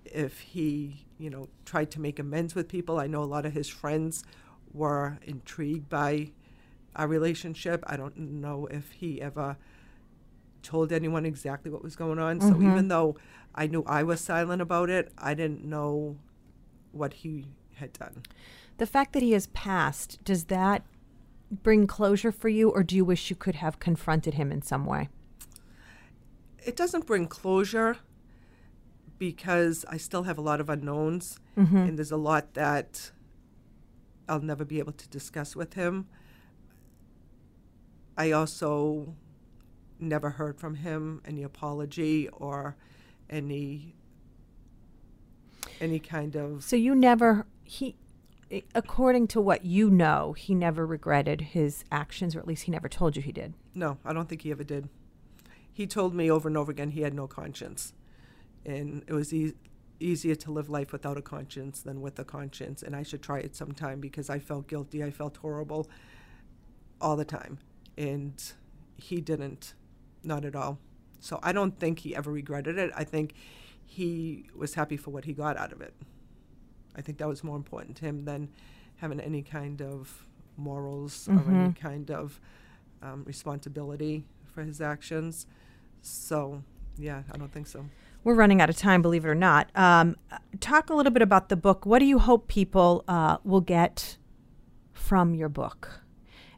if 0.05 0.39
he, 0.39 1.05
you 1.17 1.29
know, 1.29 1.47
tried 1.65 1.91
to 1.91 2.01
make 2.01 2.19
amends 2.19 2.55
with 2.55 2.67
people. 2.67 2.99
I 2.99 3.07
know 3.07 3.23
a 3.23 3.25
lot 3.25 3.45
of 3.45 3.53
his 3.53 3.69
friends 3.69 4.23
were 4.73 5.17
intrigued 5.23 5.89
by 5.89 6.31
our 6.95 7.07
relationship. 7.07 7.83
I 7.87 7.95
don't 7.97 8.17
know 8.17 8.67
if 8.67 8.91
he 8.91 9.21
ever 9.21 9.57
told 10.63 10.91
anyone 10.91 11.25
exactly 11.25 11.71
what 11.71 11.83
was 11.83 11.95
going 11.95 12.19
on. 12.19 12.41
So 12.41 12.55
Mhm. 12.55 12.69
even 12.69 12.87
though 12.87 13.15
I 13.55 13.67
knew 13.67 13.83
I 13.85 14.03
was 14.03 14.21
silent 14.21 14.61
about 14.61 14.89
it, 14.89 15.11
I 15.17 15.33
didn't 15.33 15.63
know 15.63 16.17
what 16.91 17.13
he 17.13 17.45
had 17.75 17.93
done. 17.93 18.23
The 18.81 18.87
fact 18.87 19.13
that 19.13 19.21
he 19.21 19.33
has 19.33 19.45
passed, 19.45 20.17
does 20.23 20.45
that 20.45 20.83
bring 21.51 21.85
closure 21.85 22.31
for 22.31 22.49
you, 22.49 22.71
or 22.71 22.81
do 22.81 22.95
you 22.95 23.05
wish 23.05 23.29
you 23.29 23.35
could 23.35 23.53
have 23.53 23.77
confronted 23.77 24.33
him 24.33 24.51
in 24.51 24.63
some 24.63 24.87
way? 24.87 25.07
It 26.65 26.75
doesn't 26.75 27.05
bring 27.05 27.27
closure 27.27 27.97
because 29.19 29.85
I 29.87 29.97
still 29.97 30.23
have 30.23 30.39
a 30.39 30.41
lot 30.41 30.59
of 30.59 30.67
unknowns, 30.67 31.39
Mm-hmm. 31.55 31.77
and 31.77 31.95
there's 31.95 32.09
a 32.09 32.17
lot 32.17 32.55
that 32.55 33.11
I'll 34.27 34.41
never 34.41 34.65
be 34.65 34.79
able 34.79 34.93
to 34.93 35.07
discuss 35.09 35.55
with 35.55 35.75
him. 35.75 36.07
I 38.17 38.31
also 38.31 39.13
never 39.99 40.31
heard 40.31 40.57
from 40.59 40.73
him 40.73 41.21
any 41.23 41.43
apology 41.43 42.29
or 42.29 42.75
any 43.29 43.93
any 45.79 45.99
kind 45.99 46.35
of 46.35 46.63
So 46.63 46.75
you 46.75 46.95
never 46.95 47.45
he 47.63 47.95
according 48.75 49.27
to 49.27 49.41
what 49.41 49.65
you 49.65 49.89
know, 49.89 50.33
he 50.33 50.53
never 50.53 50.85
regretted 50.85 51.41
his 51.41 51.83
actions 51.91 52.35
or 52.35 52.39
at 52.39 52.47
least 52.47 52.63
he 52.63 52.71
never 52.71 52.89
told 52.89 53.15
you 53.15 53.21
he 53.21 53.31
did. 53.31 53.53
No, 53.73 53.97
I 54.03 54.13
don't 54.13 54.27
think 54.27 54.41
he 54.41 54.51
ever 54.51 54.63
did. 54.63 54.89
He 55.71 55.87
told 55.87 56.13
me 56.13 56.29
over 56.29 56.47
and 56.47 56.57
over 56.57 56.71
again 56.71 56.91
he 56.91 57.01
had 57.01 57.13
no 57.13 57.27
conscience. 57.27 57.93
And 58.65 59.03
it 59.07 59.13
was 59.13 59.33
e- 59.33 59.53
easier 59.99 60.35
to 60.35 60.51
live 60.51 60.69
life 60.69 60.91
without 60.91 61.17
a 61.17 61.21
conscience 61.21 61.81
than 61.81 62.01
with 62.01 62.19
a 62.19 62.25
conscience. 62.25 62.83
And 62.83 62.95
I 62.95 63.03
should 63.03 63.21
try 63.21 63.39
it 63.39 63.55
sometime 63.55 63.99
because 63.99 64.29
I 64.29 64.39
felt 64.39 64.67
guilty. 64.67 65.03
I 65.03 65.11
felt 65.11 65.37
horrible 65.37 65.89
all 66.99 67.15
the 67.15 67.25
time. 67.25 67.59
And 67.97 68.41
he 68.97 69.21
didn't, 69.21 69.73
not 70.23 70.45
at 70.45 70.55
all. 70.55 70.79
So 71.19 71.39
I 71.41 71.51
don't 71.51 71.79
think 71.79 71.99
he 71.99 72.15
ever 72.15 72.31
regretted 72.31 72.77
it. 72.77 72.91
I 72.95 73.03
think 73.03 73.33
he 73.85 74.45
was 74.55 74.73
happy 74.73 74.97
for 74.97 75.11
what 75.11 75.25
he 75.25 75.33
got 75.33 75.57
out 75.57 75.71
of 75.71 75.81
it. 75.81 75.93
I 76.95 77.01
think 77.01 77.17
that 77.19 77.27
was 77.27 77.43
more 77.43 77.55
important 77.55 77.97
to 77.97 78.05
him 78.05 78.25
than 78.25 78.49
having 78.97 79.19
any 79.19 79.41
kind 79.41 79.81
of 79.81 80.25
morals 80.57 81.27
or 81.27 81.33
any 81.49 81.69
Mhm. 81.69 81.75
kind 81.75 82.11
of 82.11 82.39
um, 83.01 83.23
responsibility 83.25 84.25
for 84.45 84.61
his 84.63 84.79
actions. 84.79 85.47
So, 86.01 86.61
yeah, 86.97 87.23
I 87.31 87.37
don't 87.37 87.51
think 87.51 87.65
so. 87.67 87.85
We're 88.23 88.35
running 88.35 88.61
out 88.61 88.69
of 88.69 88.75
time, 88.77 89.01
believe 89.01 89.25
it 89.25 89.27
or 89.27 89.33
not. 89.35 89.71
Um, 89.75 90.15
talk 90.59 90.91
a 90.91 90.93
little 90.93 91.11
bit 91.11 91.23
about 91.23 91.49
the 91.49 91.55
book. 91.55 91.83
What 91.85 91.97
do 91.99 92.05
you 92.05 92.19
hope 92.19 92.47
people 92.47 93.03
uh, 93.07 93.37
will 93.43 93.61
get 93.61 94.17
from 94.93 95.33
your 95.33 95.49
book? 95.49 96.01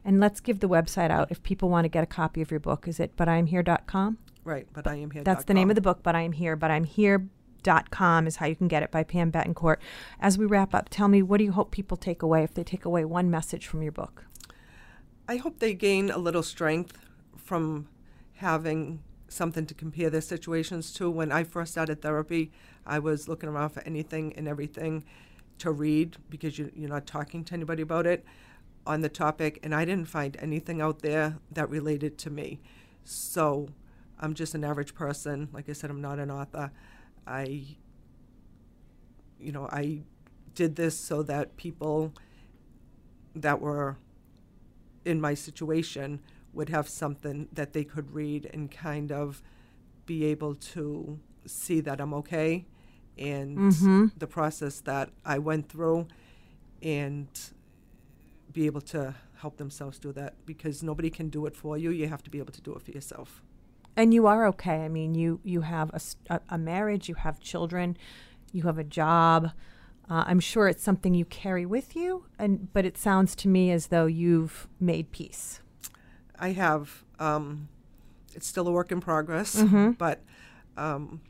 And 0.04 0.20
let's 0.20 0.40
give 0.40 0.60
the 0.60 0.68
website 0.68 1.10
out 1.10 1.30
if 1.30 1.42
people 1.42 1.70
want 1.70 1.86
to 1.86 1.88
get 1.88 2.04
a 2.04 2.06
copy 2.06 2.42
of 2.42 2.50
your 2.50 2.60
book. 2.60 2.86
Is 2.86 3.00
it 3.00 3.16
butimhere.com? 3.16 4.18
Right, 4.44 4.66
but 4.74 4.86
I 4.86 4.96
am 4.96 5.10
here. 5.12 5.24
That's 5.24 5.44
the 5.44 5.54
name 5.54 5.70
of 5.70 5.76
the 5.76 5.80
book, 5.80 6.02
But 6.02 6.14
I 6.14 6.20
Am 6.20 6.32
Here. 6.32 6.54
But 6.56 6.70
I'm 6.70 6.84
Here.com 7.64 8.26
is 8.26 8.36
how 8.36 8.46
you 8.46 8.56
can 8.56 8.68
get 8.68 8.82
it 8.82 8.90
by 8.90 9.02
Pam 9.02 9.32
Bettencourt. 9.32 9.76
As 10.20 10.36
we 10.38 10.46
wrap 10.46 10.74
up, 10.74 10.88
tell 10.90 11.08
me 11.08 11.22
what 11.22 11.38
do 11.38 11.44
you 11.44 11.52
hope 11.52 11.70
people 11.70 11.96
take 11.96 12.22
away 12.22 12.42
if 12.42 12.54
they 12.54 12.64
take 12.64 12.84
away 12.84 13.04
one 13.04 13.30
message 13.30 13.66
from 13.66 13.82
your 13.82 13.92
book? 13.92 14.24
I 15.28 15.36
hope 15.36 15.58
they 15.58 15.74
gain 15.74 16.10
a 16.10 16.18
little 16.18 16.42
strength 16.42 16.98
from 17.36 17.88
having 18.34 19.02
something 19.28 19.66
to 19.66 19.74
compare 19.74 20.10
their 20.10 20.20
situations 20.20 20.92
to. 20.94 21.10
When 21.10 21.32
I 21.32 21.44
first 21.44 21.72
started 21.72 22.02
therapy, 22.02 22.52
I 22.86 22.98
was 22.98 23.28
looking 23.28 23.48
around 23.48 23.70
for 23.70 23.82
anything 23.84 24.34
and 24.36 24.46
everything 24.46 25.04
to 25.58 25.70
read 25.70 26.18
because 26.28 26.58
you, 26.58 26.70
you're 26.74 26.90
not 26.90 27.06
talking 27.06 27.44
to 27.44 27.54
anybody 27.54 27.82
about 27.82 28.06
it 28.06 28.24
on 28.86 29.00
the 29.00 29.08
topic, 29.08 29.58
and 29.62 29.74
I 29.74 29.86
didn't 29.86 30.08
find 30.08 30.36
anything 30.40 30.82
out 30.82 31.00
there 31.00 31.38
that 31.50 31.70
related 31.70 32.18
to 32.18 32.30
me. 32.30 32.60
So 33.02 33.68
I'm 34.20 34.34
just 34.34 34.54
an 34.54 34.62
average 34.62 34.94
person. 34.94 35.48
Like 35.54 35.70
I 35.70 35.72
said, 35.72 35.88
I'm 35.88 36.02
not 36.02 36.18
an 36.18 36.30
author. 36.30 36.70
I, 37.26 37.76
you 39.38 39.52
know, 39.52 39.68
I 39.70 40.02
did 40.54 40.76
this 40.76 40.96
so 40.98 41.22
that 41.24 41.56
people 41.56 42.12
that 43.34 43.60
were 43.60 43.96
in 45.04 45.20
my 45.20 45.34
situation 45.34 46.20
would 46.52 46.68
have 46.68 46.88
something 46.88 47.48
that 47.52 47.72
they 47.72 47.84
could 47.84 48.14
read 48.14 48.48
and 48.54 48.70
kind 48.70 49.10
of 49.10 49.42
be 50.06 50.24
able 50.24 50.54
to 50.54 51.18
see 51.46 51.80
that 51.80 52.00
I'm 52.00 52.14
okay 52.14 52.64
and 53.18 53.58
Mhm. 53.58 54.12
the 54.18 54.26
process 54.26 54.80
that 54.82 55.10
I 55.24 55.38
went 55.38 55.68
through 55.68 56.06
and 56.82 57.28
be 58.52 58.66
able 58.66 58.80
to 58.82 59.14
help 59.36 59.56
themselves 59.56 59.98
do 59.98 60.12
that 60.12 60.34
because 60.46 60.82
nobody 60.82 61.10
can 61.10 61.28
do 61.28 61.44
it 61.46 61.56
for 61.56 61.76
you. 61.76 61.90
You 61.90 62.06
have 62.08 62.22
to 62.22 62.30
be 62.30 62.38
able 62.38 62.52
to 62.52 62.60
do 62.62 62.74
it 62.74 62.82
for 62.82 62.92
yourself. 62.92 63.42
And 63.96 64.12
you 64.12 64.26
are 64.26 64.46
okay. 64.48 64.84
I 64.84 64.88
mean, 64.88 65.14
you 65.14 65.40
you 65.44 65.60
have 65.62 65.90
a 66.48 66.58
marriage, 66.58 67.08
you 67.08 67.14
have 67.16 67.38
children, 67.40 67.96
you 68.52 68.62
have 68.64 68.78
a 68.78 68.84
job. 68.84 69.50
Uh, 70.10 70.24
I'm 70.26 70.40
sure 70.40 70.68
it's 70.68 70.82
something 70.82 71.14
you 71.14 71.24
carry 71.24 71.64
with 71.64 71.96
you, 71.96 72.26
and 72.38 72.72
but 72.72 72.84
it 72.84 72.98
sounds 72.98 73.34
to 73.36 73.48
me 73.48 73.70
as 73.70 73.86
though 73.86 74.06
you've 74.06 74.68
made 74.80 75.12
peace. 75.12 75.60
I 76.38 76.50
have. 76.52 77.04
Um, 77.18 77.68
it's 78.34 78.46
still 78.48 78.66
a 78.66 78.72
work 78.72 78.90
in 78.90 79.00
progress, 79.00 79.54
Mhm. 79.62 79.96
but 79.96 80.22
um, 80.76 81.20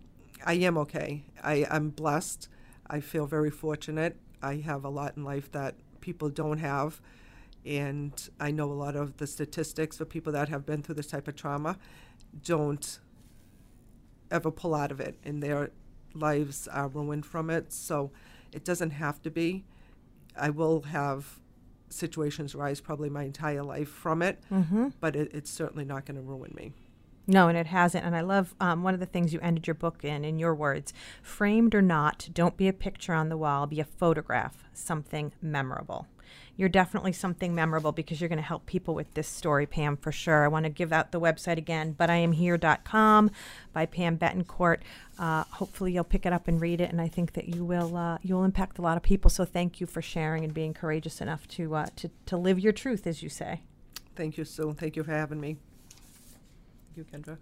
I 0.46 0.54
am 0.54 0.78
okay. 0.78 1.24
I, 1.42 1.66
I'm 1.70 1.90
blessed. 1.90 2.48
I 2.86 3.00
feel 3.00 3.26
very 3.26 3.50
fortunate. 3.50 4.16
I 4.42 4.56
have 4.56 4.84
a 4.84 4.88
lot 4.88 5.16
in 5.18 5.22
life 5.24 5.52
that 5.52 5.74
people 6.00 6.30
don't 6.30 6.58
have. 6.58 7.02
And 7.66 8.12
I 8.40 8.50
know 8.50 8.70
a 8.70 8.74
lot 8.74 8.96
of 8.96 9.18
the 9.18 9.26
statistics 9.26 9.98
for 9.98 10.04
people 10.06 10.32
that 10.32 10.48
have 10.48 10.64
been 10.66 10.82
through 10.82 10.94
this 10.96 11.06
type 11.06 11.28
of 11.28 11.36
trauma 11.36 11.76
don't 12.42 12.98
ever 14.30 14.50
pull 14.50 14.74
out 14.74 14.90
of 14.90 15.00
it, 15.00 15.16
and 15.24 15.42
their 15.42 15.70
lives 16.14 16.66
are 16.68 16.88
ruined 16.88 17.26
from 17.26 17.50
it. 17.50 17.72
So 17.72 18.10
it 18.52 18.64
doesn't 18.64 18.90
have 18.90 19.20
to 19.22 19.30
be. 19.30 19.64
I 20.38 20.50
will 20.50 20.82
have 20.82 21.38
situations 21.88 22.54
rise 22.54 22.80
probably 22.80 23.08
my 23.08 23.22
entire 23.22 23.62
life 23.62 23.88
from 23.88 24.20
it 24.20 24.40
Mm-hmm. 24.52 24.88
but 24.98 25.14
it, 25.14 25.30
it's 25.32 25.50
certainly 25.50 25.84
not 25.84 26.04
going 26.06 26.16
to 26.16 26.22
ruin 26.22 26.52
me. 26.56 26.72
No, 27.26 27.46
and 27.48 27.56
it 27.56 27.66
hasn't. 27.66 28.04
And 28.04 28.16
I 28.16 28.20
love 28.20 28.54
um, 28.60 28.82
one 28.82 28.94
of 28.94 29.00
the 29.00 29.06
things 29.06 29.32
you 29.32 29.38
ended 29.40 29.66
your 29.66 29.74
book 29.74 30.04
in, 30.04 30.24
in 30.24 30.38
your 30.38 30.54
words 30.54 30.92
framed 31.22 31.74
or 31.74 31.80
not, 31.82 32.28
don't 32.34 32.56
be 32.56 32.66
a 32.68 32.72
picture 32.72 33.14
on 33.14 33.28
the 33.28 33.36
wall, 33.36 33.66
be 33.66 33.78
a 33.80 33.84
photograph, 33.84 34.64
something 34.74 35.32
memorable. 35.40 36.06
You're 36.56 36.68
definitely 36.68 37.12
something 37.12 37.54
memorable 37.54 37.92
because 37.92 38.20
you're 38.20 38.28
going 38.28 38.38
to 38.38 38.42
help 38.42 38.66
people 38.66 38.94
with 38.94 39.12
this 39.14 39.28
story, 39.28 39.66
Pam, 39.66 39.96
for 39.96 40.12
sure. 40.12 40.44
I 40.44 40.48
want 40.48 40.64
to 40.64 40.70
give 40.70 40.92
out 40.92 41.12
the 41.12 41.20
website 41.20 41.58
again, 41.58 41.94
butiamhere.com 41.98 43.30
by 43.72 43.86
Pam 43.86 44.18
Bettencourt. 44.18 44.78
Uh, 45.18 45.44
hopefully, 45.44 45.92
you'll 45.92 46.04
pick 46.04 46.26
it 46.26 46.32
up 46.32 46.48
and 46.48 46.60
read 46.60 46.80
it, 46.80 46.90
and 46.90 47.00
I 47.00 47.08
think 47.08 47.32
that 47.32 47.48
you 47.48 47.64
will 47.64 47.96
uh, 47.96 48.18
you 48.22 48.34
will 48.34 48.44
impact 48.44 48.78
a 48.78 48.82
lot 48.82 48.96
of 48.96 49.02
people. 49.02 49.30
So, 49.30 49.44
thank 49.44 49.80
you 49.80 49.86
for 49.86 50.02
sharing 50.02 50.44
and 50.44 50.54
being 50.54 50.74
courageous 50.74 51.20
enough 51.20 51.46
to 51.48 51.74
uh, 51.74 51.86
to 51.96 52.10
to 52.26 52.36
live 52.36 52.58
your 52.58 52.72
truth, 52.72 53.06
as 53.06 53.22
you 53.22 53.28
say. 53.28 53.62
Thank 54.16 54.38
you, 54.38 54.44
Sue. 54.44 54.74
Thank 54.74 54.96
you 54.96 55.04
for 55.04 55.12
having 55.12 55.40
me. 55.40 55.56
Thank 56.94 56.96
you, 56.96 57.04
Kendra. 57.04 57.38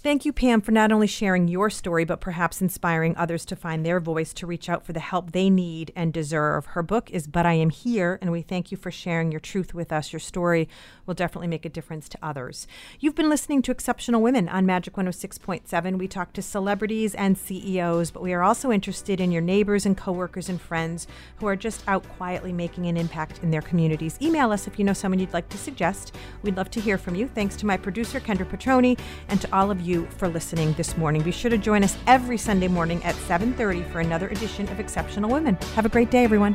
Thank 0.00 0.24
you, 0.24 0.32
Pam, 0.32 0.60
for 0.60 0.70
not 0.70 0.92
only 0.92 1.08
sharing 1.08 1.48
your 1.48 1.68
story, 1.70 2.04
but 2.04 2.20
perhaps 2.20 2.62
inspiring 2.62 3.16
others 3.16 3.44
to 3.46 3.56
find 3.56 3.84
their 3.84 3.98
voice 3.98 4.32
to 4.34 4.46
reach 4.46 4.68
out 4.68 4.86
for 4.86 4.92
the 4.92 5.00
help 5.00 5.32
they 5.32 5.50
need 5.50 5.90
and 5.96 6.12
deserve. 6.12 6.66
Her 6.66 6.84
book 6.84 7.10
is 7.10 7.26
But 7.26 7.46
I 7.46 7.54
Am 7.54 7.70
Here, 7.70 8.16
and 8.22 8.30
we 8.30 8.40
thank 8.40 8.70
you 8.70 8.76
for 8.76 8.92
sharing 8.92 9.32
your 9.32 9.40
truth 9.40 9.74
with 9.74 9.92
us. 9.92 10.12
Your 10.12 10.20
story 10.20 10.68
will 11.04 11.14
definitely 11.14 11.48
make 11.48 11.64
a 11.64 11.68
difference 11.68 12.08
to 12.10 12.18
others. 12.22 12.68
You've 13.00 13.16
been 13.16 13.28
listening 13.28 13.60
to 13.62 13.72
Exceptional 13.72 14.22
Women 14.22 14.48
on 14.48 14.64
Magic 14.64 14.94
106.7. 14.94 15.98
We 15.98 16.06
talk 16.06 16.32
to 16.34 16.42
celebrities 16.42 17.16
and 17.16 17.36
CEOs, 17.36 18.12
but 18.12 18.22
we 18.22 18.32
are 18.32 18.44
also 18.44 18.70
interested 18.70 19.20
in 19.20 19.32
your 19.32 19.42
neighbors 19.42 19.84
and 19.84 19.96
coworkers 19.96 20.48
and 20.48 20.60
friends 20.60 21.08
who 21.38 21.48
are 21.48 21.56
just 21.56 21.82
out 21.88 22.08
quietly 22.10 22.52
making 22.52 22.86
an 22.86 22.96
impact 22.96 23.40
in 23.42 23.50
their 23.50 23.62
communities. 23.62 24.16
Email 24.22 24.52
us 24.52 24.68
if 24.68 24.78
you 24.78 24.84
know 24.84 24.92
someone 24.92 25.18
you'd 25.18 25.32
like 25.32 25.48
to 25.48 25.58
suggest. 25.58 26.14
We'd 26.42 26.56
love 26.56 26.70
to 26.70 26.80
hear 26.80 26.98
from 26.98 27.16
you. 27.16 27.26
Thanks 27.26 27.56
to 27.56 27.66
my 27.66 27.76
producer, 27.76 28.20
Kendra 28.20 28.48
Petroni, 28.48 28.96
and 29.26 29.40
to 29.40 29.52
all 29.52 29.72
of 29.72 29.80
you 29.80 29.87
you 29.88 30.06
for 30.18 30.28
listening 30.28 30.74
this 30.74 30.96
morning. 30.96 31.22
Be 31.22 31.32
sure 31.32 31.50
to 31.50 31.58
join 31.58 31.82
us 31.82 31.96
every 32.06 32.36
Sunday 32.36 32.68
morning 32.68 33.02
at 33.02 33.14
7:30 33.16 33.82
for 33.90 34.00
another 34.00 34.28
edition 34.28 34.68
of 34.68 34.78
Exceptional 34.78 35.30
Women. 35.30 35.56
Have 35.74 35.86
a 35.86 35.88
great 35.88 36.10
day, 36.10 36.22
everyone. 36.22 36.54